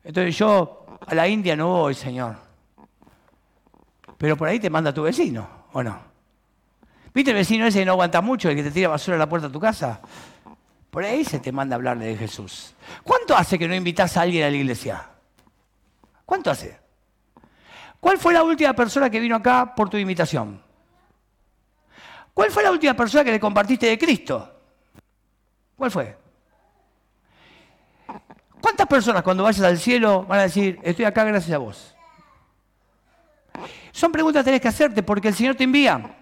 Entonces 0.04 0.38
yo 0.38 0.86
a 1.06 1.16
la 1.16 1.26
India 1.26 1.56
no 1.56 1.70
voy, 1.70 1.94
Señor. 1.94 2.36
Pero 4.18 4.36
por 4.36 4.50
ahí 4.50 4.60
te 4.60 4.70
manda 4.70 4.94
tu 4.94 5.04
vecino, 5.04 5.48
¿o 5.72 5.82
no? 5.82 6.07
¿Viste 7.18 7.32
el 7.32 7.38
vecino 7.38 7.66
ese 7.66 7.80
que 7.80 7.86
no 7.86 7.94
aguanta 7.94 8.22
mucho, 8.22 8.48
el 8.48 8.56
que 8.56 8.62
te 8.62 8.70
tira 8.70 8.90
basura 8.90 9.16
a 9.16 9.18
la 9.18 9.28
puerta 9.28 9.48
de 9.48 9.54
tu 9.54 9.60
casa? 9.60 10.00
Por 10.92 11.04
ahí 11.04 11.26
se 11.26 11.40
te 11.40 11.52
manda 11.52 11.76
a 11.76 11.78
hablarle 11.78 12.06
de 12.06 12.16
Jesús. 12.16 12.76
¿Cuánto 13.04 13.36
hace 13.36 13.58
que 13.58 13.68
no 13.68 13.74
invitas 13.74 14.16
a 14.18 14.22
alguien 14.22 14.46
a 14.46 14.52
la 14.52 14.56
iglesia? 14.56 15.04
¿Cuánto 16.28 16.52
hace? 16.52 16.80
¿Cuál 18.00 18.20
fue 18.20 18.36
la 18.36 18.44
última 18.44 18.72
persona 18.74 19.10
que 19.10 19.20
vino 19.20 19.36
acá 19.36 19.74
por 19.76 19.90
tu 19.90 19.98
invitación? 19.98 20.62
¿Cuál 22.36 22.52
fue 22.52 22.62
la 22.62 22.70
última 22.70 22.94
persona 22.94 23.24
que 23.24 23.32
le 23.32 23.40
compartiste 23.40 23.88
de 23.88 23.98
Cristo? 23.98 24.54
¿Cuál 25.76 25.90
fue? 25.90 26.16
¿Cuántas 28.62 28.86
personas 28.86 29.24
cuando 29.24 29.42
vayas 29.42 29.66
al 29.66 29.80
cielo 29.80 30.24
van 30.26 30.42
a 30.42 30.44
decir, 30.44 30.80
estoy 30.84 31.06
acá 31.06 31.24
gracias 31.24 31.56
a 31.56 31.58
vos? 31.58 31.96
Son 33.92 34.12
preguntas 34.12 34.42
que 34.42 34.46
tenés 34.46 34.62
que 34.62 34.68
hacerte 34.68 35.02
porque 35.02 35.30
el 35.30 35.34
Señor 35.34 35.56
te 35.56 35.64
envía. 35.64 36.14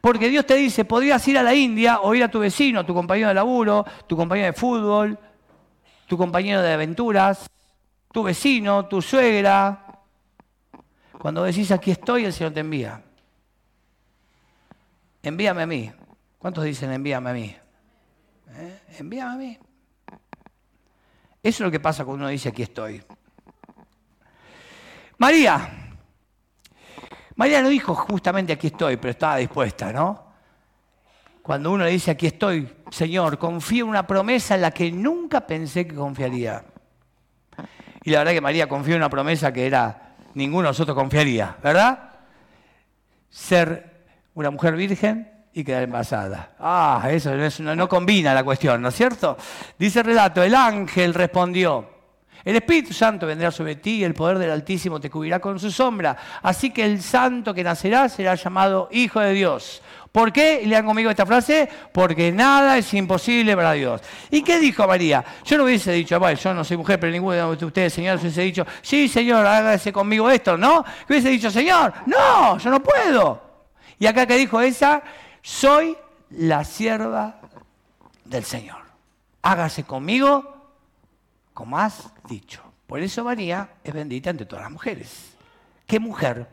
Porque 0.00 0.28
Dios 0.28 0.46
te 0.46 0.54
dice, 0.54 0.84
podrías 0.84 1.26
ir 1.28 1.38
a 1.38 1.42
la 1.42 1.54
India 1.54 2.00
o 2.00 2.14
ir 2.14 2.22
a 2.22 2.30
tu 2.30 2.38
vecino, 2.38 2.84
tu 2.84 2.94
compañero 2.94 3.28
de 3.28 3.34
laburo, 3.34 3.84
tu 4.06 4.16
compañero 4.16 4.46
de 4.46 4.52
fútbol, 4.52 5.18
tu 6.06 6.16
compañero 6.16 6.62
de 6.62 6.72
aventuras, 6.72 7.48
tu 8.12 8.22
vecino, 8.22 8.86
tu 8.86 9.00
suegra. 9.00 9.86
Cuando 11.18 11.44
decís 11.44 11.70
aquí 11.70 11.90
estoy, 11.90 12.24
el 12.24 12.32
Señor 12.32 12.52
te 12.52 12.60
envía. 12.60 13.02
Envíame 15.22 15.62
a 15.62 15.66
mí. 15.66 15.92
¿Cuántos 16.38 16.64
dicen 16.64 16.90
envíame 16.92 17.30
a 17.30 17.32
mí? 17.32 17.56
¿Eh? 18.56 18.80
Envíame 18.98 19.32
a 19.32 19.36
mí. 19.36 19.58
Eso 21.42 21.56
es 21.56 21.60
lo 21.60 21.70
que 21.70 21.80
pasa 21.80 22.04
cuando 22.04 22.24
uno 22.24 22.30
dice 22.30 22.48
aquí 22.48 22.62
estoy. 22.62 23.02
María, 25.18 25.89
María 27.40 27.62
no 27.62 27.70
dijo 27.70 27.94
justamente 27.94 28.52
aquí 28.52 28.66
estoy, 28.66 28.98
pero 28.98 29.12
estaba 29.12 29.36
dispuesta, 29.36 29.90
¿no? 29.94 30.24
Cuando 31.40 31.72
uno 31.72 31.84
le 31.84 31.90
dice 31.90 32.10
aquí 32.10 32.26
estoy, 32.26 32.70
Señor, 32.90 33.38
confío 33.38 33.84
en 33.84 33.88
una 33.88 34.06
promesa 34.06 34.56
en 34.56 34.60
la 34.60 34.70
que 34.72 34.92
nunca 34.92 35.46
pensé 35.46 35.86
que 35.86 35.94
confiaría. 35.94 36.62
Y 38.04 38.10
la 38.10 38.18
verdad 38.18 38.32
que 38.32 38.42
María 38.42 38.68
confió 38.68 38.92
en 38.92 39.00
una 39.00 39.08
promesa 39.08 39.54
que 39.54 39.66
era 39.66 40.16
ninguno 40.34 40.64
de 40.64 40.68
nosotros 40.72 40.94
confiaría, 40.94 41.56
¿verdad? 41.62 42.10
Ser 43.30 44.04
una 44.34 44.50
mujer 44.50 44.76
virgen 44.76 45.46
y 45.54 45.64
quedar 45.64 45.84
embarazada. 45.84 46.56
Ah, 46.58 47.08
eso 47.10 47.32
no, 47.62 47.74
no 47.74 47.88
combina 47.88 48.34
la 48.34 48.44
cuestión, 48.44 48.82
¿no 48.82 48.90
es 48.90 48.94
cierto? 48.94 49.38
Dice 49.78 50.00
el 50.00 50.04
relato, 50.04 50.42
el 50.42 50.54
ángel 50.54 51.14
respondió, 51.14 51.99
el 52.44 52.56
Espíritu 52.56 52.92
Santo 52.92 53.26
vendrá 53.26 53.50
sobre 53.50 53.76
ti 53.76 53.96
y 53.96 54.04
el 54.04 54.14
poder 54.14 54.38
del 54.38 54.50
Altísimo 54.50 55.00
te 55.00 55.10
cubrirá 55.10 55.38
con 55.40 55.58
su 55.58 55.70
sombra. 55.70 56.16
Así 56.42 56.70
que 56.70 56.84
el 56.84 57.02
santo 57.02 57.52
que 57.52 57.62
nacerá 57.62 58.08
será 58.08 58.34
llamado 58.34 58.88
Hijo 58.90 59.20
de 59.20 59.32
Dios. 59.32 59.82
¿Por 60.12 60.32
qué? 60.32 60.62
Lean 60.66 60.84
conmigo 60.84 61.10
esta 61.10 61.26
frase. 61.26 61.68
Porque 61.92 62.32
nada 62.32 62.78
es 62.78 62.92
imposible 62.94 63.54
para 63.54 63.72
Dios. 63.72 64.00
¿Y 64.30 64.42
qué 64.42 64.58
dijo 64.58 64.86
María? 64.86 65.24
Yo 65.44 65.56
no 65.56 65.64
hubiese 65.64 65.92
dicho, 65.92 66.18
bueno, 66.18 66.38
yo 66.38 66.54
no 66.54 66.64
soy 66.64 66.76
mujer, 66.76 66.98
pero 66.98 67.12
ninguno 67.12 67.54
de 67.54 67.64
ustedes, 67.64 67.92
Señor, 67.92 68.18
hubiese 68.18 68.42
dicho, 68.42 68.66
sí, 68.82 69.08
Señor, 69.08 69.46
hágase 69.46 69.92
conmigo 69.92 70.30
esto, 70.30 70.56
¿no? 70.56 70.84
Que 71.06 71.12
hubiese 71.14 71.28
dicho, 71.28 71.50
Señor, 71.50 71.92
no, 72.06 72.58
yo 72.58 72.70
no 72.70 72.82
puedo. 72.82 73.42
Y 73.98 74.06
acá 74.06 74.26
que 74.26 74.36
dijo 74.36 74.60
esa, 74.60 75.02
soy 75.42 75.96
la 76.30 76.64
sierva 76.64 77.36
del 78.24 78.44
Señor. 78.44 78.78
Hágase 79.42 79.84
conmigo 79.84 80.49
como 81.54 81.78
has 81.78 82.12
dicho. 82.28 82.62
Por 82.86 83.00
eso 83.00 83.24
María 83.24 83.76
es 83.84 83.94
bendita 83.94 84.30
entre 84.30 84.46
todas 84.46 84.64
las 84.64 84.72
mujeres. 84.72 85.36
¿Qué 85.86 86.00
mujer? 86.00 86.48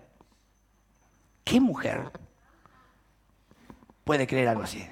¿Qué 1.44 1.60
mujer 1.60 2.12
puede 4.04 4.28
creer 4.28 4.50
algo 4.50 4.64
así? 4.64 4.88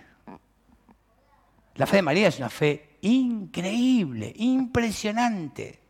La 1.75 1.85
fe 1.85 1.97
de 1.97 2.01
María 2.01 2.29
es 2.29 2.37
una 2.37 2.49
fe 2.49 2.97
increíble, 3.01 4.33
impresionante. 4.37 5.81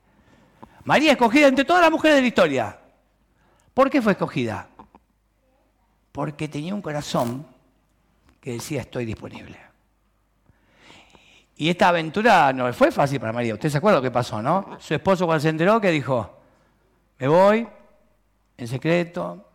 María 0.84 1.12
escogida 1.12 1.48
entre 1.48 1.66
todas 1.66 1.82
las 1.82 1.92
mujeres 1.92 2.16
de 2.16 2.22
la 2.22 2.28
historia. 2.28 2.80
¿Por 3.74 3.90
qué 3.90 4.02
fue 4.02 4.14
escogida? 4.14 4.70
Porque 6.12 6.48
tenía 6.48 6.74
un 6.74 6.82
corazón 6.82 7.46
que 8.40 8.54
decía 8.54 8.82
estoy 8.82 9.06
disponible. 9.06 9.65
Y 11.58 11.70
esta 11.70 11.90
aventura 11.90 12.52
no 12.52 12.72
fue 12.74 12.92
fácil 12.92 13.20
para 13.20 13.32
María. 13.32 13.54
Usted 13.54 13.70
se 13.70 13.78
acuerda 13.78 14.00
lo 14.00 14.04
que 14.04 14.12
pasó, 14.12 14.42
¿no? 14.42 14.78
Su 14.80 14.94
esposo 14.94 15.26
cuando 15.26 15.42
se 15.42 15.50
enteró, 15.50 15.80
¿qué 15.80 15.90
dijo? 15.90 16.38
Me 17.18 17.28
voy 17.30 17.68
en 18.58 18.68
secreto, 18.68 19.50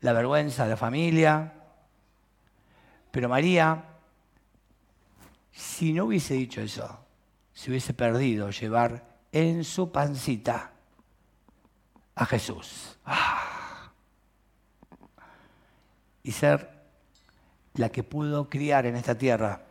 la 0.00 0.12
vergüenza 0.12 0.64
de 0.64 0.70
la 0.70 0.76
familia. 0.76 1.52
Pero 3.12 3.28
María, 3.28 3.84
si 5.52 5.92
no 5.92 6.06
hubiese 6.06 6.34
dicho 6.34 6.60
eso, 6.60 6.98
se 7.52 7.70
hubiese 7.70 7.94
perdido 7.94 8.50
llevar 8.50 9.04
en 9.30 9.62
su 9.62 9.92
pancita 9.92 10.72
a 12.16 12.26
Jesús. 12.26 12.98
Ah. 13.04 13.92
Y 16.24 16.32
ser 16.32 16.82
la 17.74 17.88
que 17.88 18.02
pudo 18.02 18.48
criar 18.48 18.86
en 18.86 18.96
esta 18.96 19.16
tierra 19.16 19.62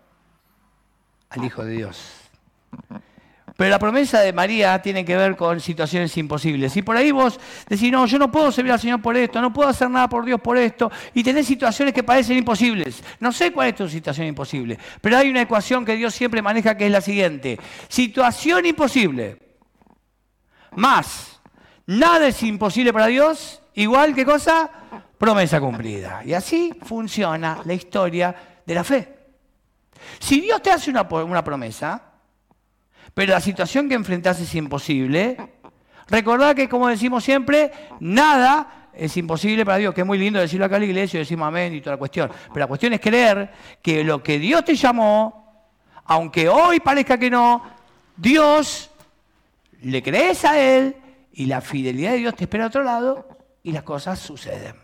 al 1.31 1.43
Hijo 1.43 1.65
de 1.65 1.71
Dios. 1.71 2.21
Pero 3.57 3.69
la 3.69 3.79
promesa 3.79 4.21
de 4.21 4.33
María 4.33 4.81
tiene 4.81 5.05
que 5.05 5.15
ver 5.15 5.35
con 5.35 5.59
situaciones 5.59 6.15
imposibles. 6.17 6.75
Y 6.77 6.81
por 6.81 6.97
ahí 6.97 7.11
vos 7.11 7.39
decís, 7.67 7.91
no, 7.91 8.05
yo 8.05 8.17
no 8.17 8.31
puedo 8.31 8.51
servir 8.51 8.71
al 8.71 8.79
Señor 8.79 9.01
por 9.01 9.15
esto, 9.15 9.41
no 9.41 9.53
puedo 9.53 9.69
hacer 9.69 9.89
nada 9.89 10.09
por 10.09 10.25
Dios 10.25 10.39
por 10.41 10.57
esto, 10.57 10.91
y 11.13 11.23
tenés 11.23 11.45
situaciones 11.45 11.93
que 11.93 12.01
parecen 12.01 12.37
imposibles. 12.37 13.03
No 13.19 13.31
sé 13.31 13.51
cuál 13.51 13.69
es 13.69 13.75
tu 13.75 13.87
situación 13.87 14.27
imposible, 14.27 14.79
pero 14.99 15.17
hay 15.17 15.29
una 15.29 15.41
ecuación 15.41 15.85
que 15.85 15.95
Dios 15.95 16.13
siempre 16.15 16.41
maneja 16.41 16.75
que 16.75 16.85
es 16.85 16.91
la 16.91 17.01
siguiente. 17.01 17.59
Situación 17.87 18.65
imposible 18.65 19.37
más 20.75 21.39
nada 21.85 22.27
es 22.27 22.41
imposible 22.43 22.93
para 22.93 23.07
Dios, 23.07 23.61
igual 23.75 24.15
que 24.15 24.25
cosa, 24.25 24.69
promesa 25.17 25.59
cumplida. 25.59 26.23
Y 26.25 26.33
así 26.33 26.73
funciona 26.83 27.59
la 27.65 27.73
historia 27.73 28.35
de 28.65 28.73
la 28.73 28.83
fe. 28.83 29.20
Si 30.19 30.41
Dios 30.41 30.61
te 30.61 30.71
hace 30.71 30.89
una, 30.91 31.07
promesa, 31.07 32.01
pero 33.13 33.33
la 33.33 33.41
situación 33.41 33.89
que 33.89 33.95
enfrentás 33.95 34.39
es 34.39 34.53
imposible, 34.55 35.37
recordad 36.07 36.55
que, 36.55 36.69
como 36.69 36.87
decimos 36.87 37.23
siempre, 37.23 37.71
nada 37.99 38.89
es 38.93 39.15
imposible 39.17 39.65
para 39.65 39.77
Dios, 39.77 39.93
que 39.93 40.01
es 40.01 40.07
muy 40.07 40.17
lindo 40.17 40.39
decirlo 40.39 40.65
acá 40.65 40.75
a 40.75 40.79
la 40.79 40.85
iglesia 40.85 41.17
y 41.17 41.21
decimos 41.21 41.47
amén 41.47 41.73
y 41.73 41.81
toda 41.81 41.95
la 41.95 41.99
cuestión. 41.99 42.29
Pero 42.47 42.59
la 42.59 42.67
cuestión 42.67 42.93
es 42.93 42.99
creer 42.99 43.51
que 43.81 44.03
lo 44.03 44.21
que 44.21 44.39
Dios 44.39 44.65
te 44.65 44.75
llamó, 44.75 45.69
aunque 46.05 46.49
hoy 46.49 46.79
parezca 46.79 47.17
que 47.17 47.29
no, 47.29 47.63
Dios 48.15 48.91
le 49.81 50.03
crees 50.03 50.45
a 50.45 50.59
Él 50.59 50.95
y 51.33 51.45
la 51.45 51.61
fidelidad 51.61 52.11
de 52.11 52.17
Dios 52.17 52.35
te 52.35 52.43
espera 52.43 52.65
a 52.65 52.67
otro 52.67 52.83
lado 52.83 53.27
y 53.63 53.71
las 53.71 53.83
cosas 53.83 54.19
suceden. 54.19 54.80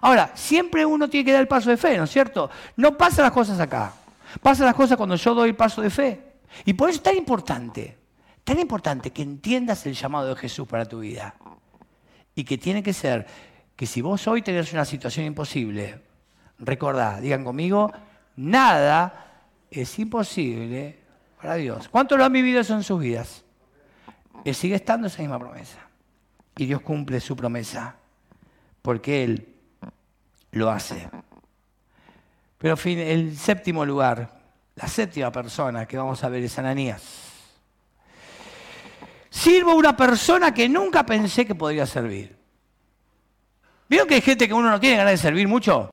Ahora, 0.00 0.32
siempre 0.34 0.84
uno 0.84 1.08
tiene 1.08 1.24
que 1.24 1.32
dar 1.32 1.40
el 1.40 1.48
paso 1.48 1.70
de 1.70 1.76
fe, 1.76 1.96
¿no 1.96 2.04
es 2.04 2.10
cierto? 2.10 2.50
No 2.76 2.96
pasan 2.96 3.24
las 3.24 3.32
cosas 3.32 3.58
acá. 3.60 3.92
Pasan 4.42 4.66
las 4.66 4.74
cosas 4.74 4.96
cuando 4.96 5.16
yo 5.16 5.34
doy 5.34 5.50
el 5.50 5.56
paso 5.56 5.80
de 5.82 5.90
fe. 5.90 6.20
Y 6.64 6.74
por 6.74 6.88
eso 6.88 6.98
es 6.98 7.02
tan 7.02 7.16
importante, 7.16 7.96
tan 8.42 8.58
importante 8.58 9.10
que 9.10 9.22
entiendas 9.22 9.86
el 9.86 9.94
llamado 9.94 10.28
de 10.28 10.36
Jesús 10.36 10.66
para 10.66 10.86
tu 10.86 11.00
vida. 11.00 11.34
Y 12.34 12.44
que 12.44 12.58
tiene 12.58 12.82
que 12.82 12.92
ser 12.92 13.26
que 13.76 13.86
si 13.86 14.00
vos 14.00 14.26
hoy 14.26 14.42
tenés 14.42 14.72
una 14.72 14.84
situación 14.84 15.26
imposible, 15.26 16.00
recordá, 16.58 17.20
digan 17.20 17.44
conmigo, 17.44 17.92
nada 18.36 19.42
es 19.70 19.98
imposible 19.98 20.98
para 21.40 21.54
Dios. 21.54 21.88
¿Cuántos 21.88 22.18
lo 22.18 22.24
han 22.24 22.32
vivido 22.32 22.60
eso 22.60 22.74
en 22.74 22.82
sus 22.82 23.00
vidas? 23.00 23.44
Él 24.44 24.54
sigue 24.54 24.74
estando 24.76 25.06
esa 25.06 25.22
misma 25.22 25.38
promesa. 25.38 25.78
Y 26.56 26.66
Dios 26.66 26.82
cumple 26.82 27.20
su 27.20 27.34
promesa, 27.34 27.96
porque 28.82 29.24
Él 29.24 29.53
lo 30.54 30.70
hace. 30.70 31.08
Pero 32.58 32.76
el 32.84 33.36
séptimo 33.36 33.84
lugar, 33.84 34.30
la 34.76 34.88
séptima 34.88 35.30
persona 35.30 35.86
que 35.86 35.96
vamos 35.96 36.22
a 36.24 36.28
ver 36.28 36.42
es 36.42 36.58
Ananías. 36.58 37.02
Sirvo 39.28 39.72
a 39.72 39.74
una 39.74 39.96
persona 39.96 40.54
que 40.54 40.68
nunca 40.68 41.04
pensé 41.04 41.44
que 41.44 41.54
podría 41.54 41.86
servir. 41.86 42.36
¿Vieron 43.88 44.08
que 44.08 44.14
hay 44.14 44.20
gente 44.20 44.48
que 44.48 44.54
uno 44.54 44.70
no 44.70 44.80
tiene 44.80 44.96
ganas 44.96 45.12
de 45.12 45.18
servir 45.18 45.46
mucho? 45.46 45.90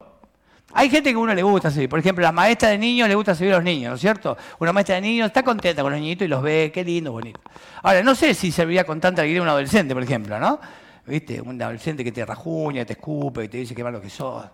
Hay 0.74 0.90
gente 0.90 1.10
que 1.10 1.16
a 1.16 1.20
uno 1.20 1.34
le 1.34 1.44
gusta 1.44 1.70
servir. 1.70 1.90
Por 1.90 2.00
ejemplo, 2.00 2.24
la 2.24 2.32
maestra 2.32 2.70
de 2.70 2.78
niños 2.78 3.10
le 3.10 3.16
gusta 3.16 3.36
servir 3.36 3.54
a 3.54 3.58
los 3.58 3.66
niños, 3.66 3.90
¿no 3.90 3.96
es 3.96 4.02
cierto? 4.02 4.38
Una 4.60 4.72
maestra 4.72 4.96
de 4.96 5.02
niños 5.02 5.28
está 5.28 5.44
contenta 5.44 5.82
con 5.82 5.92
los 5.92 6.00
niñitos 6.00 6.26
y 6.26 6.30
los 6.30 6.42
ve, 6.42 6.72
qué 6.74 6.84
lindo, 6.84 7.12
bonito. 7.12 7.42
Ahora, 7.84 8.02
no 8.04 8.16
sé 8.16 8.34
si 8.34 8.52
serviría 8.52 8.86
con 8.86 9.02
tanta 9.02 9.22
alegría 9.22 9.42
un 9.42 9.50
adolescente, 9.50 9.94
por 9.94 10.04
ejemplo, 10.04 10.40
¿no? 10.40 10.60
¿Viste? 11.06 11.42
Un 11.42 11.62
adolescente 11.62 12.04
que 12.04 12.12
te 12.12 12.26
rajuña, 12.26 12.86
te 12.86 12.94
escupe, 12.94 13.44
y 13.44 13.48
te 13.48 13.58
dice 13.58 13.74
qué 13.74 13.84
malo 13.84 14.00
que 14.00 14.10
sos. 14.10 14.46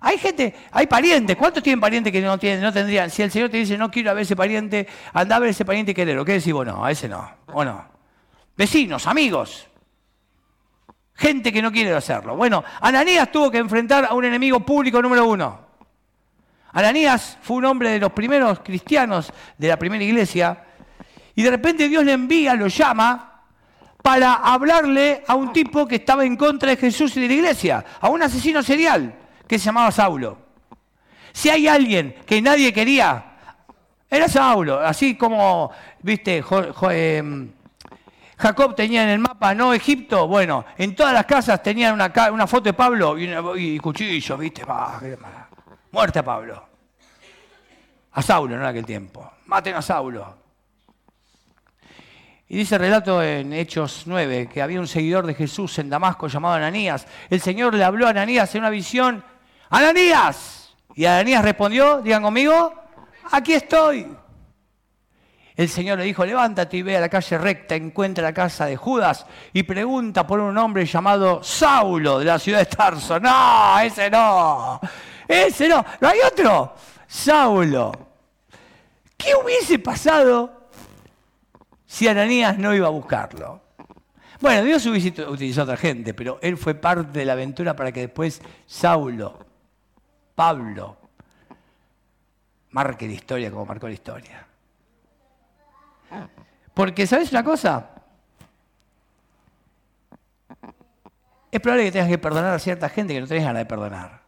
Hay 0.00 0.18
gente, 0.18 0.54
hay 0.70 0.86
parientes. 0.86 1.36
¿Cuántos 1.36 1.62
tienen 1.62 1.80
parientes 1.80 2.12
que 2.12 2.20
no 2.20 2.38
tienen, 2.38 2.62
no 2.62 2.72
tendrían? 2.72 3.10
Si 3.10 3.22
el 3.22 3.30
Señor 3.30 3.48
te 3.48 3.56
dice, 3.56 3.76
no 3.76 3.90
quiero 3.90 4.10
a 4.10 4.14
ver 4.14 4.22
ese 4.22 4.36
pariente, 4.36 4.86
anda 5.12 5.36
a 5.36 5.38
ver 5.38 5.50
ese 5.50 5.64
pariente 5.64 5.92
y 5.92 5.94
quererlo. 5.94 6.24
¿Qué 6.24 6.32
decís 6.34 6.52
vos? 6.52 6.66
No, 6.66 6.84
a 6.84 6.90
ese 6.90 7.08
no. 7.08 7.28
¿O 7.46 7.64
no? 7.64 7.84
Vecinos, 8.56 9.06
amigos. 9.06 9.66
Gente 11.14 11.52
que 11.52 11.60
no 11.60 11.72
quiere 11.72 11.92
hacerlo. 11.94 12.36
Bueno, 12.36 12.62
Ananías 12.80 13.30
tuvo 13.32 13.50
que 13.50 13.58
enfrentar 13.58 14.04
a 14.04 14.14
un 14.14 14.24
enemigo 14.24 14.60
público 14.60 15.02
número 15.02 15.26
uno. 15.26 15.66
Ananías 16.72 17.38
fue 17.40 17.56
un 17.56 17.64
hombre 17.64 17.90
de 17.90 17.98
los 17.98 18.12
primeros 18.12 18.60
cristianos 18.60 19.32
de 19.56 19.68
la 19.68 19.76
primera 19.76 20.04
iglesia 20.04 20.64
y 21.34 21.42
de 21.42 21.50
repente 21.50 21.88
Dios 21.88 22.04
le 22.04 22.12
envía, 22.12 22.54
lo 22.54 22.68
llama 22.68 23.27
para 24.02 24.34
hablarle 24.34 25.22
a 25.26 25.34
un 25.34 25.52
tipo 25.52 25.86
que 25.86 25.96
estaba 25.96 26.24
en 26.24 26.36
contra 26.36 26.70
de 26.70 26.76
Jesús 26.76 27.16
y 27.16 27.20
de 27.20 27.28
la 27.28 27.34
iglesia, 27.34 27.84
a 28.00 28.08
un 28.08 28.22
asesino 28.22 28.62
serial 28.62 29.14
que 29.46 29.58
se 29.58 29.66
llamaba 29.66 29.90
Saulo. 29.90 30.38
Si 31.32 31.50
hay 31.50 31.68
alguien 31.68 32.14
que 32.26 32.40
nadie 32.40 32.72
quería, 32.72 33.24
era 34.10 34.28
Saulo, 34.28 34.80
así 34.80 35.16
como, 35.16 35.70
viste, 36.00 36.42
em, 36.90 37.52
Jacob 38.38 38.74
tenía 38.74 39.02
en 39.02 39.10
el 39.10 39.18
mapa 39.18 39.54
no 39.54 39.74
Egipto, 39.74 40.26
bueno, 40.26 40.64
en 40.76 40.94
todas 40.94 41.12
las 41.12 41.26
casas 41.26 41.62
tenían 41.62 41.94
una, 41.94 42.46
foto 42.46 42.64
de 42.64 42.72
Pablo 42.72 43.18
y, 43.18 43.78
cuchillos, 43.78 44.38
viste, 44.38 44.62
muerte 45.90 46.18
a 46.20 46.24
Pablo. 46.24 46.64
A 48.12 48.22
Saulo, 48.22 48.54
en 48.56 48.64
aquel 48.64 48.86
tiempo. 48.86 49.30
Maten 49.46 49.74
a 49.74 49.82
Saulo. 49.82 50.37
Y 52.50 52.56
dice 52.56 52.76
el 52.76 52.80
relato 52.80 53.22
en 53.22 53.52
Hechos 53.52 54.04
9 54.06 54.48
que 54.50 54.62
había 54.62 54.80
un 54.80 54.88
seguidor 54.88 55.26
de 55.26 55.34
Jesús 55.34 55.78
en 55.78 55.90
Damasco 55.90 56.28
llamado 56.28 56.54
Ananías. 56.54 57.06
El 57.28 57.42
Señor 57.42 57.74
le 57.74 57.84
habló 57.84 58.06
a 58.06 58.10
Ananías 58.10 58.54
en 58.54 58.62
una 58.62 58.70
visión 58.70 59.22
Ananías. 59.68 60.74
Y 60.94 61.04
Ananías 61.04 61.44
respondió, 61.44 62.00
digan 62.00 62.22
conmigo, 62.22 62.74
aquí 63.30 63.52
estoy. 63.52 64.06
El 65.54 65.68
Señor 65.68 65.98
le 65.98 66.04
dijo, 66.04 66.24
levántate 66.24 66.78
y 66.78 66.82
ve 66.82 66.96
a 66.96 67.00
la 67.00 67.10
calle 67.10 67.36
recta, 67.36 67.74
encuentra 67.74 68.22
la 68.24 68.32
casa 68.32 68.64
de 68.64 68.76
Judas 68.76 69.26
y 69.52 69.64
pregunta 69.64 70.26
por 70.26 70.40
un 70.40 70.56
hombre 70.56 70.86
llamado 70.86 71.42
Saulo 71.42 72.18
de 72.18 72.24
la 72.24 72.38
ciudad 72.38 72.60
de 72.60 72.66
Tarso. 72.66 73.20
No, 73.20 73.78
ese 73.80 74.08
no. 74.08 74.80
Ese 75.26 75.68
no. 75.68 75.84
¿No 76.00 76.08
hay 76.08 76.20
otro? 76.26 76.74
Saulo. 77.06 77.92
¿Qué 79.18 79.34
hubiese 79.34 79.80
pasado 79.80 80.57
si 81.88 82.06
Ananías 82.06 82.58
no 82.58 82.74
iba 82.74 82.86
a 82.86 82.90
buscarlo? 82.90 83.62
Bueno, 84.40 84.62
Dios 84.62 84.84
hubiese 84.84 85.08
utilizado 85.22 85.72
a 85.72 85.74
otra 85.74 85.88
gente, 85.88 86.12
pero 86.12 86.38
él 86.42 86.58
fue 86.58 86.74
parte 86.74 87.18
de 87.18 87.24
la 87.24 87.32
aventura 87.32 87.74
para 87.74 87.90
que 87.90 88.00
después 88.00 88.42
Saulo 88.66 89.38
Pablo 90.34 90.98
marque 92.70 93.06
la 93.06 93.14
historia 93.14 93.50
como 93.50 93.64
marcó 93.64 93.88
la 93.88 93.94
historia. 93.94 94.46
Porque, 96.74 97.06
¿sabes 97.06 97.32
una 97.32 97.42
cosa? 97.42 97.90
Es 101.50 101.60
probable 101.60 101.86
que 101.86 101.92
tengas 101.92 102.08
que 102.08 102.18
perdonar 102.18 102.52
a 102.52 102.58
cierta 102.58 102.90
gente 102.90 103.14
que 103.14 103.20
no 103.22 103.26
tenés 103.26 103.44
ganas 103.44 103.60
de 103.60 103.66
perdonar. 103.66 104.20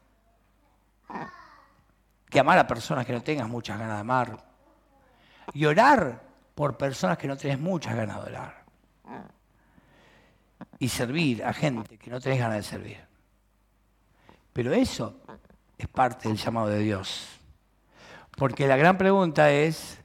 Que 2.31 2.41
amar 2.41 2.59
a 2.59 2.67
personas 2.67 3.05
que 3.05 3.13
no 3.13 3.23
tengas 3.23 3.49
muchas 3.49 3.79
ganas 3.79 3.97
de 3.97 4.01
amar. 4.01 4.39
Y 5.53 5.67
orar 5.67 6.30
por 6.61 6.77
personas 6.77 7.17
que 7.17 7.27
no 7.27 7.39
tenés 7.39 7.59
muchas 7.59 7.97
ganas 7.97 8.23
de 8.23 8.33
orar. 8.33 8.65
Y 10.79 10.91
servir 10.91 11.43
a 11.43 11.55
gente 11.55 11.97
que 11.97 12.11
no 12.11 12.21
tenés 12.21 12.39
ganas 12.39 12.57
de 12.59 12.63
servir. 12.63 12.99
Pero 14.53 14.71
eso 14.75 15.23
es 15.79 15.89
parte 15.89 16.29
del 16.29 16.37
llamado 16.37 16.67
de 16.67 16.81
Dios. 16.81 17.29
Porque 18.37 18.69
la 18.69 18.77
gran 18.77 18.99
pregunta 18.99 19.51
es 19.51 20.03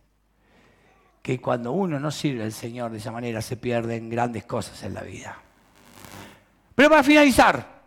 que 1.21 1.41
cuando 1.41 1.73
uno 1.73 1.99
no 1.99 2.09
sirve 2.09 2.45
al 2.45 2.53
Señor 2.53 2.89
de 2.89 2.99
esa 2.99 3.11
manera 3.11 3.41
se 3.41 3.57
pierden 3.57 4.09
grandes 4.09 4.45
cosas 4.45 4.81
en 4.83 4.93
la 4.93 5.01
vida. 5.01 5.37
Pero 6.73 6.89
para 6.89 7.03
finalizar, 7.03 7.83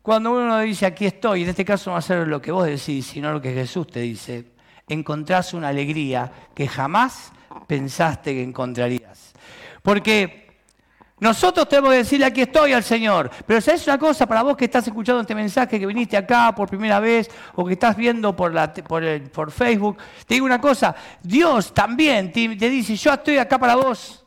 cuando 0.00 0.32
uno 0.32 0.58
dice 0.60 0.86
aquí 0.86 1.04
estoy, 1.04 1.42
en 1.42 1.50
este 1.50 1.66
caso 1.66 1.90
no 1.90 1.92
va 1.92 1.98
a 1.98 2.00
ser 2.00 2.26
lo 2.28 2.40
que 2.40 2.50
vos 2.50 2.64
decís, 2.64 3.04
sino 3.04 3.30
lo 3.30 3.42
que 3.42 3.52
Jesús 3.52 3.86
te 3.88 4.00
dice, 4.00 4.53
encontrás 4.88 5.54
una 5.54 5.68
alegría 5.68 6.30
que 6.54 6.68
jamás 6.68 7.32
pensaste 7.66 8.34
que 8.34 8.42
encontrarías. 8.42 9.32
Porque 9.82 10.44
nosotros 11.20 11.68
tenemos 11.68 11.92
que 11.92 11.98
decirle 11.98 12.26
aquí 12.26 12.42
estoy 12.42 12.72
al 12.72 12.82
Señor. 12.82 13.30
Pero 13.46 13.60
¿sabes 13.60 13.86
una 13.86 13.98
cosa 13.98 14.26
para 14.26 14.42
vos 14.42 14.56
que 14.56 14.64
estás 14.66 14.86
escuchando 14.86 15.20
este 15.20 15.34
mensaje, 15.34 15.78
que 15.78 15.86
viniste 15.86 16.16
acá 16.16 16.54
por 16.54 16.68
primera 16.68 17.00
vez 17.00 17.30
o 17.54 17.64
que 17.64 17.74
estás 17.74 17.96
viendo 17.96 18.34
por, 18.34 18.52
Facebook? 19.50 19.98
Te 20.26 20.34
digo 20.34 20.46
una 20.46 20.60
cosa, 20.60 20.94
Dios 21.22 21.72
también 21.72 22.32
te, 22.32 22.48
dice, 22.48 22.96
yo 22.96 23.12
estoy 23.12 23.38
acá 23.38 23.58
para 23.58 23.76
vos. 23.76 24.24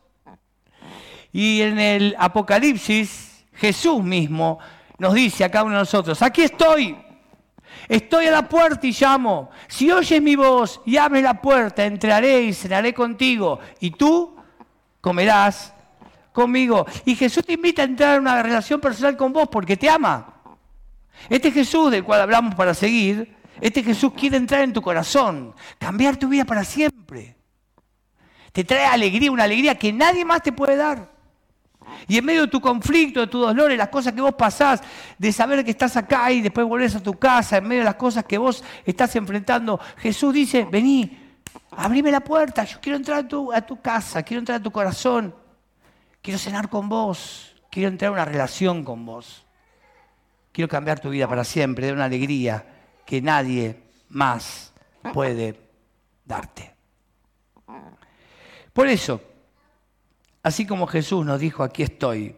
Y 1.31 1.61
en 1.61 1.77
el 1.77 2.15
Apocalipsis, 2.17 3.45
Jesús 3.53 4.03
mismo 4.03 4.57
nos 4.97 5.13
dice 5.13 5.43
a 5.43 5.51
cada 5.51 5.65
uno 5.65 5.75
de 5.75 5.81
nosotros, 5.81 6.21
aquí 6.21 6.43
estoy. 6.43 7.06
Estoy 7.87 8.25
a 8.27 8.31
la 8.31 8.49
puerta 8.49 8.85
y 8.85 8.91
llamo. 8.91 9.49
Si 9.67 9.91
oyes 9.91 10.21
mi 10.21 10.35
voz 10.35 10.81
y 10.85 10.97
abres 10.97 11.23
la 11.23 11.41
puerta, 11.41 11.85
entraré 11.85 12.43
y 12.43 12.53
cenaré 12.53 12.93
contigo. 12.93 13.59
Y 13.79 13.91
tú 13.91 14.35
comerás 15.01 15.73
conmigo. 16.31 16.85
Y 17.05 17.15
Jesús 17.15 17.45
te 17.45 17.53
invita 17.53 17.81
a 17.81 17.85
entrar 17.85 18.15
en 18.15 18.21
una 18.21 18.41
relación 18.43 18.79
personal 18.79 19.17
con 19.17 19.33
vos 19.33 19.49
porque 19.51 19.77
te 19.77 19.89
ama. 19.89 20.33
Este 21.29 21.51
Jesús 21.51 21.91
del 21.91 22.03
cual 22.03 22.21
hablamos 22.21 22.55
para 22.55 22.73
seguir, 22.73 23.35
este 23.59 23.83
Jesús 23.83 24.13
quiere 24.15 24.37
entrar 24.37 24.61
en 24.61 24.73
tu 24.73 24.81
corazón, 24.81 25.55
cambiar 25.79 26.17
tu 26.17 26.27
vida 26.27 26.45
para 26.45 26.63
siempre. 26.63 27.35
te 28.51 28.63
trae 28.63 28.85
alegría, 28.85 29.31
una 29.31 29.43
alegría 29.43 29.75
que 29.75 29.91
nadie 29.93 30.25
más 30.25 30.41
te 30.41 30.51
puede 30.51 30.75
dar. 30.75 31.16
Y 32.07 32.17
en 32.17 32.25
medio 32.25 32.41
de 32.41 32.47
tu 32.47 32.59
conflicto, 32.59 33.21
de 33.21 33.27
tu 33.27 33.39
dolor, 33.39 33.71
las 33.71 33.89
cosas 33.89 34.13
que 34.13 34.21
vos 34.21 34.35
pasás, 34.35 34.81
de 35.17 35.31
saber 35.31 35.63
que 35.63 35.71
estás 35.71 35.95
acá 35.97 36.31
y 36.31 36.41
después 36.41 36.67
volvés 36.67 36.95
a 36.95 37.01
tu 37.01 37.13
casa, 37.13 37.57
en 37.57 37.67
medio 37.67 37.81
de 37.81 37.85
las 37.85 37.95
cosas 37.95 38.25
que 38.25 38.37
vos 38.37 38.63
estás 38.85 39.15
enfrentando, 39.15 39.79
Jesús 39.97 40.33
dice, 40.33 40.67
vení, 40.69 41.17
abrime 41.71 42.11
la 42.11 42.21
puerta, 42.21 42.63
yo 42.63 42.79
quiero 42.81 42.97
entrar 42.97 43.19
a 43.19 43.27
tu, 43.27 43.51
a 43.51 43.61
tu 43.61 43.81
casa, 43.81 44.23
quiero 44.23 44.39
entrar 44.39 44.59
a 44.59 44.63
tu 44.63 44.71
corazón, 44.71 45.33
quiero 46.21 46.37
cenar 46.37 46.69
con 46.69 46.89
vos, 46.89 47.55
quiero 47.69 47.89
entrar 47.89 48.09
a 48.09 48.13
una 48.13 48.25
relación 48.25 48.83
con 48.83 49.05
vos. 49.05 49.45
Quiero 50.51 50.67
cambiar 50.69 50.99
tu 50.99 51.11
vida 51.11 51.27
para 51.27 51.43
siempre, 51.43 51.85
de 51.85 51.93
una 51.93 52.05
alegría 52.05 52.65
que 53.05 53.21
nadie 53.21 53.79
más 54.09 54.73
puede 55.13 55.55
darte. 56.25 56.73
Por 58.73 58.87
eso, 58.87 59.21
así 60.47 60.65
como 60.65 60.87
Jesús 60.87 61.25
nos 61.25 61.41
dijo, 61.41 61.61
aquí 61.61 61.83
estoy, 61.83 62.33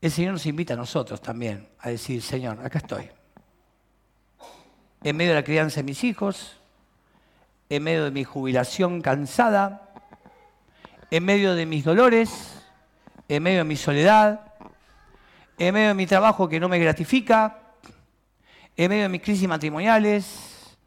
el 0.00 0.10
Señor 0.10 0.32
nos 0.32 0.46
invita 0.46 0.72
a 0.72 0.78
nosotros 0.78 1.20
también 1.20 1.68
a 1.78 1.90
decir, 1.90 2.22
Señor, 2.22 2.58
acá 2.64 2.78
estoy. 2.78 3.10
En 5.02 5.14
medio 5.18 5.32
de 5.32 5.40
la 5.40 5.44
crianza 5.44 5.80
de 5.80 5.82
mis 5.82 6.02
hijos, 6.04 6.56
en 7.68 7.82
medio 7.82 8.04
de 8.04 8.10
mi 8.12 8.24
jubilación 8.24 9.02
cansada, 9.02 9.92
en 11.10 11.22
medio 11.22 11.54
de 11.54 11.66
mis 11.66 11.84
dolores, 11.84 12.64
en 13.28 13.42
medio 13.42 13.58
de 13.58 13.64
mi 13.64 13.76
soledad, 13.76 14.54
en 15.58 15.74
medio 15.74 15.88
de 15.88 15.94
mi 15.94 16.06
trabajo 16.06 16.48
que 16.48 16.58
no 16.58 16.70
me 16.70 16.78
gratifica, 16.78 17.58
en 18.74 18.88
medio 18.88 19.02
de 19.02 19.10
mis 19.10 19.20
crisis 19.20 19.46
matrimoniales, 19.46 20.78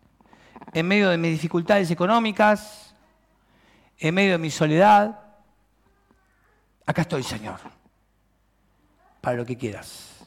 en 0.74 0.88
medio 0.88 1.12
de 1.12 1.20
mis 1.20 1.34
dificultades 1.34 1.92
económicas, 1.92 2.83
en 4.00 4.14
medio 4.14 4.34
de 4.34 4.38
mi 4.38 4.50
soledad. 4.50 5.20
Acá 6.86 7.04
estoy, 7.04 7.24
Señor, 7.24 7.60
para 9.22 9.38
lo 9.38 9.46
que 9.46 9.58
quieras, 9.58 10.26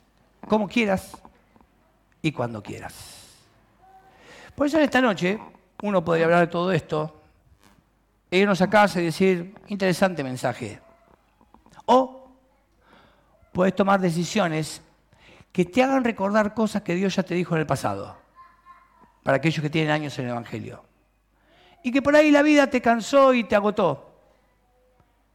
como 0.48 0.68
quieras 0.68 1.16
y 2.22 2.32
cuando 2.32 2.62
quieras. 2.62 2.94
Por 4.54 4.66
eso 4.66 4.78
en 4.78 4.84
esta 4.84 5.00
noche 5.00 5.38
uno 5.82 6.02
podría 6.04 6.24
hablar 6.24 6.40
de 6.40 6.46
todo 6.46 6.72
esto 6.72 7.20
e 8.30 8.38
irnos 8.38 8.60
a 8.62 8.70
casa 8.70 9.00
y 9.00 9.04
decir, 9.04 9.54
interesante 9.68 10.24
mensaje. 10.24 10.80
O 11.84 12.30
puedes 13.52 13.74
tomar 13.74 14.00
decisiones 14.00 14.82
que 15.52 15.64
te 15.64 15.82
hagan 15.82 16.04
recordar 16.04 16.54
cosas 16.54 16.82
que 16.82 16.94
Dios 16.94 17.14
ya 17.16 17.22
te 17.22 17.34
dijo 17.34 17.54
en 17.54 17.60
el 17.60 17.66
pasado, 17.66 18.16
para 19.22 19.38
aquellos 19.38 19.62
que 19.62 19.70
tienen 19.70 19.90
años 19.90 20.18
en 20.18 20.26
el 20.26 20.32
Evangelio. 20.32 20.84
Y 21.86 21.92
que 21.92 22.02
por 22.02 22.16
ahí 22.16 22.32
la 22.32 22.42
vida 22.42 22.68
te 22.68 22.82
cansó 22.82 23.32
y 23.32 23.44
te 23.44 23.54
agotó. 23.54 24.10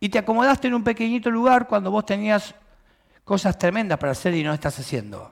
Y 0.01 0.09
te 0.09 0.19
acomodaste 0.19 0.67
en 0.67 0.73
un 0.73 0.83
pequeñito 0.83 1.31
lugar 1.31 1.65
cuando 1.65 1.89
vos 1.89 2.05
tenías 2.05 2.53
cosas 3.23 3.57
tremendas 3.57 3.97
para 3.97 4.11
hacer 4.11 4.33
y 4.33 4.43
no 4.43 4.53
estás 4.53 4.77
haciendo. 4.77 5.31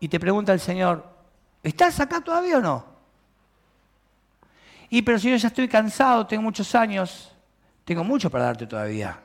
Y 0.00 0.08
te 0.08 0.18
pregunta 0.18 0.50
el 0.54 0.60
Señor, 0.60 1.06
¿estás 1.62 2.00
acá 2.00 2.22
todavía 2.22 2.56
o 2.56 2.60
no? 2.62 2.86
Y 4.88 5.02
pero 5.02 5.18
si 5.18 5.28
yo 5.28 5.36
ya 5.36 5.48
estoy 5.48 5.68
cansado, 5.68 6.26
tengo 6.26 6.42
muchos 6.42 6.74
años, 6.74 7.30
tengo 7.84 8.02
mucho 8.02 8.30
para 8.30 8.44
darte 8.44 8.66
todavía. 8.66 9.20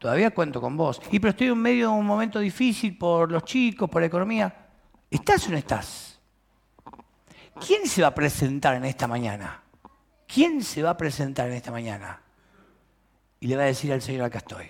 Todavía 0.00 0.32
cuento 0.32 0.60
con 0.60 0.76
vos. 0.76 1.00
Y 1.12 1.20
pero 1.20 1.30
estoy 1.30 1.46
en 1.46 1.58
medio 1.58 1.92
de 1.92 1.94
un 1.94 2.06
momento 2.06 2.40
difícil 2.40 2.98
por 2.98 3.30
los 3.30 3.44
chicos, 3.44 3.88
por 3.88 4.02
la 4.02 4.08
economía. 4.08 4.52
¿Estás 5.08 5.46
o 5.46 5.52
no 5.52 5.58
estás? 5.58 6.09
¿Quién 7.64 7.86
se 7.86 8.02
va 8.02 8.08
a 8.08 8.14
presentar 8.14 8.74
en 8.74 8.84
esta 8.84 9.06
mañana? 9.06 9.62
¿Quién 10.26 10.62
se 10.62 10.82
va 10.82 10.90
a 10.90 10.96
presentar 10.96 11.48
en 11.48 11.54
esta 11.54 11.70
mañana? 11.70 12.20
Y 13.38 13.46
le 13.46 13.56
va 13.56 13.62
a 13.62 13.66
decir 13.66 13.92
al 13.92 14.02
Señor, 14.02 14.24
acá 14.24 14.38
estoy. 14.38 14.68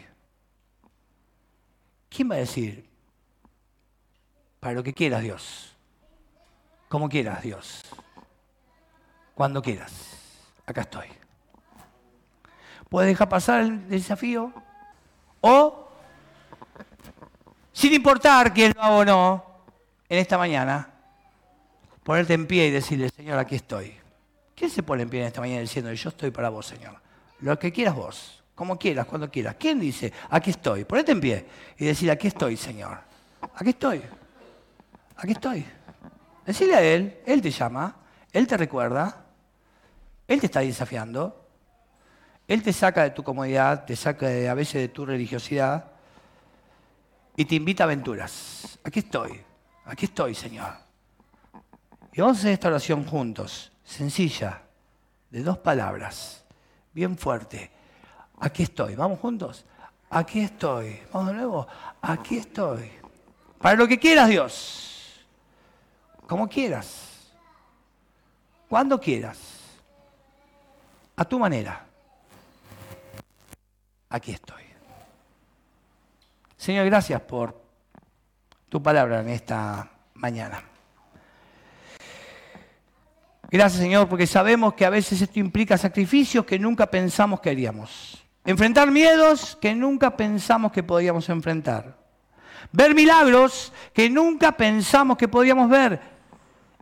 ¿Quién 2.09 2.31
va 2.31 2.35
a 2.35 2.38
decir? 2.38 2.88
Para 4.59 4.74
lo 4.74 4.83
que 4.83 4.92
quieras, 4.92 5.22
Dios. 5.22 5.76
Como 6.88 7.09
quieras, 7.09 7.42
Dios. 7.42 7.83
Cuando 9.35 9.62
quieras. 9.62 9.92
Acá 10.66 10.83
estoy. 10.83 11.07
¿Puedes 12.88 13.09
dejar 13.09 13.29
pasar 13.29 13.61
el 13.61 13.88
desafío? 13.88 14.53
O, 15.40 15.88
sin 17.72 17.92
importar 17.92 18.53
quién 18.53 18.72
lo 18.74 18.83
haga 18.83 18.96
o 18.96 19.05
no, 19.05 19.44
en 20.09 20.18
esta 20.18 20.37
mañana, 20.37 21.00
ponerte 22.03 22.35
en 22.35 22.47
pie 22.47 22.69
y 22.69 22.71
decirle, 22.71 23.09
Señor, 23.09 23.39
aquí 23.39 23.57
estoy. 23.57 23.95
¿Quién 24.55 24.71
se 24.71 24.83
pone 24.83 25.03
en 25.03 25.11
pie 25.11 25.21
en 25.21 25.27
esta 25.27 25.41
mañana 25.41 25.61
diciendo, 25.61 25.93
yo 25.93 26.11
estoy 26.11 26.31
para 26.31 26.49
vos, 26.49 26.67
Señor? 26.67 26.97
Lo 27.41 27.59
que 27.59 27.73
quieras 27.73 27.95
vos, 27.95 28.43
como 28.55 28.79
quieras, 28.79 29.07
cuando 29.07 29.31
quieras. 29.31 29.57
¿Quién 29.59 29.81
dice, 29.81 30.13
aquí 30.29 30.51
estoy? 30.51 30.85
Ponete 30.85 31.13
en 31.13 31.21
pie 31.21 31.47
y 31.79 31.87
decir, 31.87 32.11
aquí 32.11 32.27
estoy, 32.27 32.57
Señor. 32.57 32.99
Aquí 33.55 33.71
estoy. 33.71 34.03
Aquí 35.17 35.33
estoy. 35.33 35.65
Decirle 36.45 36.75
a 36.75 36.83
Él, 36.83 37.21
Él 37.27 37.41
te 37.41 37.51
llama, 37.51 37.97
Él 38.33 38.47
te 38.47 38.57
recuerda, 38.57 39.25
Él 40.27 40.41
te 40.41 40.47
está 40.47 40.61
desafiando. 40.61 41.37
Él 42.51 42.65
te 42.65 42.73
saca 42.73 43.05
de 43.05 43.11
tu 43.11 43.23
comodidad, 43.23 43.85
te 43.85 43.95
saca 43.95 44.27
a 44.27 44.55
veces 44.55 44.83
de 44.83 44.89
tu 44.89 45.07
religiosidad 45.07 45.85
y 47.37 47.45
te 47.45 47.55
invita 47.55 47.85
a 47.85 47.87
aventuras. 47.87 48.77
Aquí 48.83 48.99
estoy, 48.99 49.41
aquí 49.85 50.07
estoy, 50.07 50.35
Señor. 50.35 50.89
Y 52.12 52.20
vamos 52.20 52.38
a 52.38 52.40
hacer 52.40 52.53
esta 52.53 52.68
oración 52.68 53.05
juntos, 53.05 53.73
sencilla, 53.85 54.62
de 55.31 55.42
dos 55.42 55.59
palabras, 55.59 56.44
bien 56.92 57.16
fuerte. 57.16 57.70
Aquí 58.40 58.64
estoy, 58.64 58.94
vamos 58.96 59.20
juntos. 59.20 59.64
Aquí 60.09 60.40
estoy, 60.40 61.01
vamos 61.12 61.29
de 61.29 61.35
nuevo. 61.35 61.68
Aquí 62.01 62.38
estoy. 62.38 62.90
Para 63.59 63.77
lo 63.77 63.87
que 63.87 63.99
quieras, 63.99 64.29
Dios. 64.29 65.25
Como 66.27 66.49
quieras. 66.49 67.31
Cuando 68.68 68.99
quieras. 68.99 69.38
A 71.16 71.25
tu 71.25 71.38
manera 71.38 71.90
aquí 74.11 74.33
estoy. 74.33 74.62
Señor, 76.57 76.85
gracias 76.87 77.20
por 77.23 77.59
tu 78.68 78.83
palabra 78.83 79.20
en 79.20 79.31
esta 79.31 79.88
mañana. 80.14 80.70
Gracias, 83.51 83.83
Señor, 83.83 84.09
porque 84.09 84.27
sabemos 84.27 84.75
que 84.75 84.85
a 84.85 84.91
veces 84.91 85.21
esto 85.21 85.41
implica 85.41 85.77
sacrificios 85.77 86.45
que 86.45 86.59
nunca 86.59 86.87
pensamos 86.87 87.41
que 87.41 87.51
haríamos. 87.51 88.25
Enfrentar 88.45 88.91
miedos 88.91 89.59
que 89.61 89.75
nunca 89.75 90.17
pensamos 90.17 90.71
que 90.71 90.85
podíamos 90.85 91.29
enfrentar. 91.29 91.99
Ver 92.71 92.95
milagros 92.95 93.73
que 93.93 94.09
nunca 94.09 94.53
pensamos 94.53 95.17
que 95.17 95.27
podíamos 95.27 95.69
ver. 95.69 96.01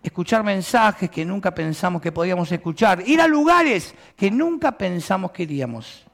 Escuchar 0.02 0.44
mensajes 0.44 1.10
que 1.10 1.24
nunca 1.24 1.54
pensamos 1.54 2.02
que 2.02 2.12
podíamos 2.12 2.52
escuchar. 2.52 3.02
Ir 3.08 3.20
a 3.20 3.26
lugares 3.26 3.94
que 4.14 4.30
nunca 4.30 4.72
pensamos 4.72 5.30
que 5.32 5.44
iríamos 5.44 6.04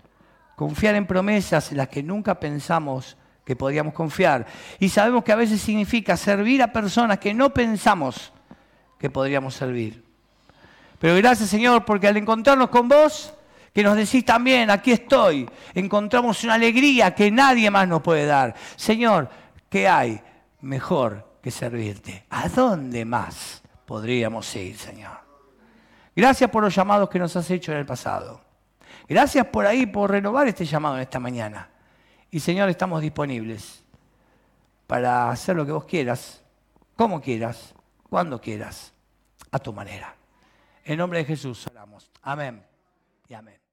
confiar 0.54 0.94
en 0.94 1.06
promesas 1.06 1.72
en 1.72 1.78
las 1.78 1.88
que 1.88 2.02
nunca 2.02 2.38
pensamos 2.38 3.16
que 3.44 3.56
podíamos 3.56 3.92
confiar. 3.92 4.46
Y 4.78 4.88
sabemos 4.88 5.24
que 5.24 5.32
a 5.32 5.36
veces 5.36 5.60
significa 5.60 6.16
servir 6.16 6.62
a 6.62 6.72
personas 6.72 7.18
que 7.18 7.34
no 7.34 7.52
pensamos 7.52 8.32
que 8.98 9.10
podríamos 9.10 9.54
servir. 9.54 10.03
Pero 11.04 11.16
gracias 11.16 11.50
Señor, 11.50 11.84
porque 11.84 12.08
al 12.08 12.16
encontrarnos 12.16 12.70
con 12.70 12.88
vos, 12.88 13.34
que 13.74 13.82
nos 13.82 13.94
decís 13.94 14.24
también, 14.24 14.70
aquí 14.70 14.90
estoy, 14.90 15.46
encontramos 15.74 16.42
una 16.44 16.54
alegría 16.54 17.14
que 17.14 17.30
nadie 17.30 17.70
más 17.70 17.86
nos 17.86 18.00
puede 18.00 18.24
dar. 18.24 18.54
Señor, 18.74 19.28
¿qué 19.68 19.86
hay 19.86 20.18
mejor 20.62 21.40
que 21.42 21.50
servirte? 21.50 22.24
¿A 22.30 22.48
dónde 22.48 23.04
más 23.04 23.62
podríamos 23.84 24.56
ir, 24.56 24.78
Señor? 24.78 25.18
Gracias 26.16 26.48
por 26.48 26.62
los 26.62 26.74
llamados 26.74 27.10
que 27.10 27.18
nos 27.18 27.36
has 27.36 27.50
hecho 27.50 27.70
en 27.72 27.76
el 27.80 27.84
pasado. 27.84 28.40
Gracias 29.06 29.46
por 29.48 29.66
ahí, 29.66 29.84
por 29.84 30.10
renovar 30.10 30.48
este 30.48 30.64
llamado 30.64 30.96
en 30.96 31.02
esta 31.02 31.20
mañana. 31.20 31.68
Y 32.30 32.40
Señor, 32.40 32.70
estamos 32.70 33.02
disponibles 33.02 33.84
para 34.86 35.28
hacer 35.28 35.54
lo 35.54 35.66
que 35.66 35.72
vos 35.72 35.84
quieras, 35.84 36.42
como 36.96 37.20
quieras, 37.20 37.74
cuando 38.08 38.40
quieras, 38.40 38.94
a 39.50 39.58
tu 39.58 39.70
manera. 39.70 40.16
En 40.84 40.98
nombre 40.98 41.18
de 41.20 41.24
Jesús 41.24 41.66
oramos. 41.66 42.10
Amén 42.22 42.62
y 43.28 43.34
amén. 43.34 43.63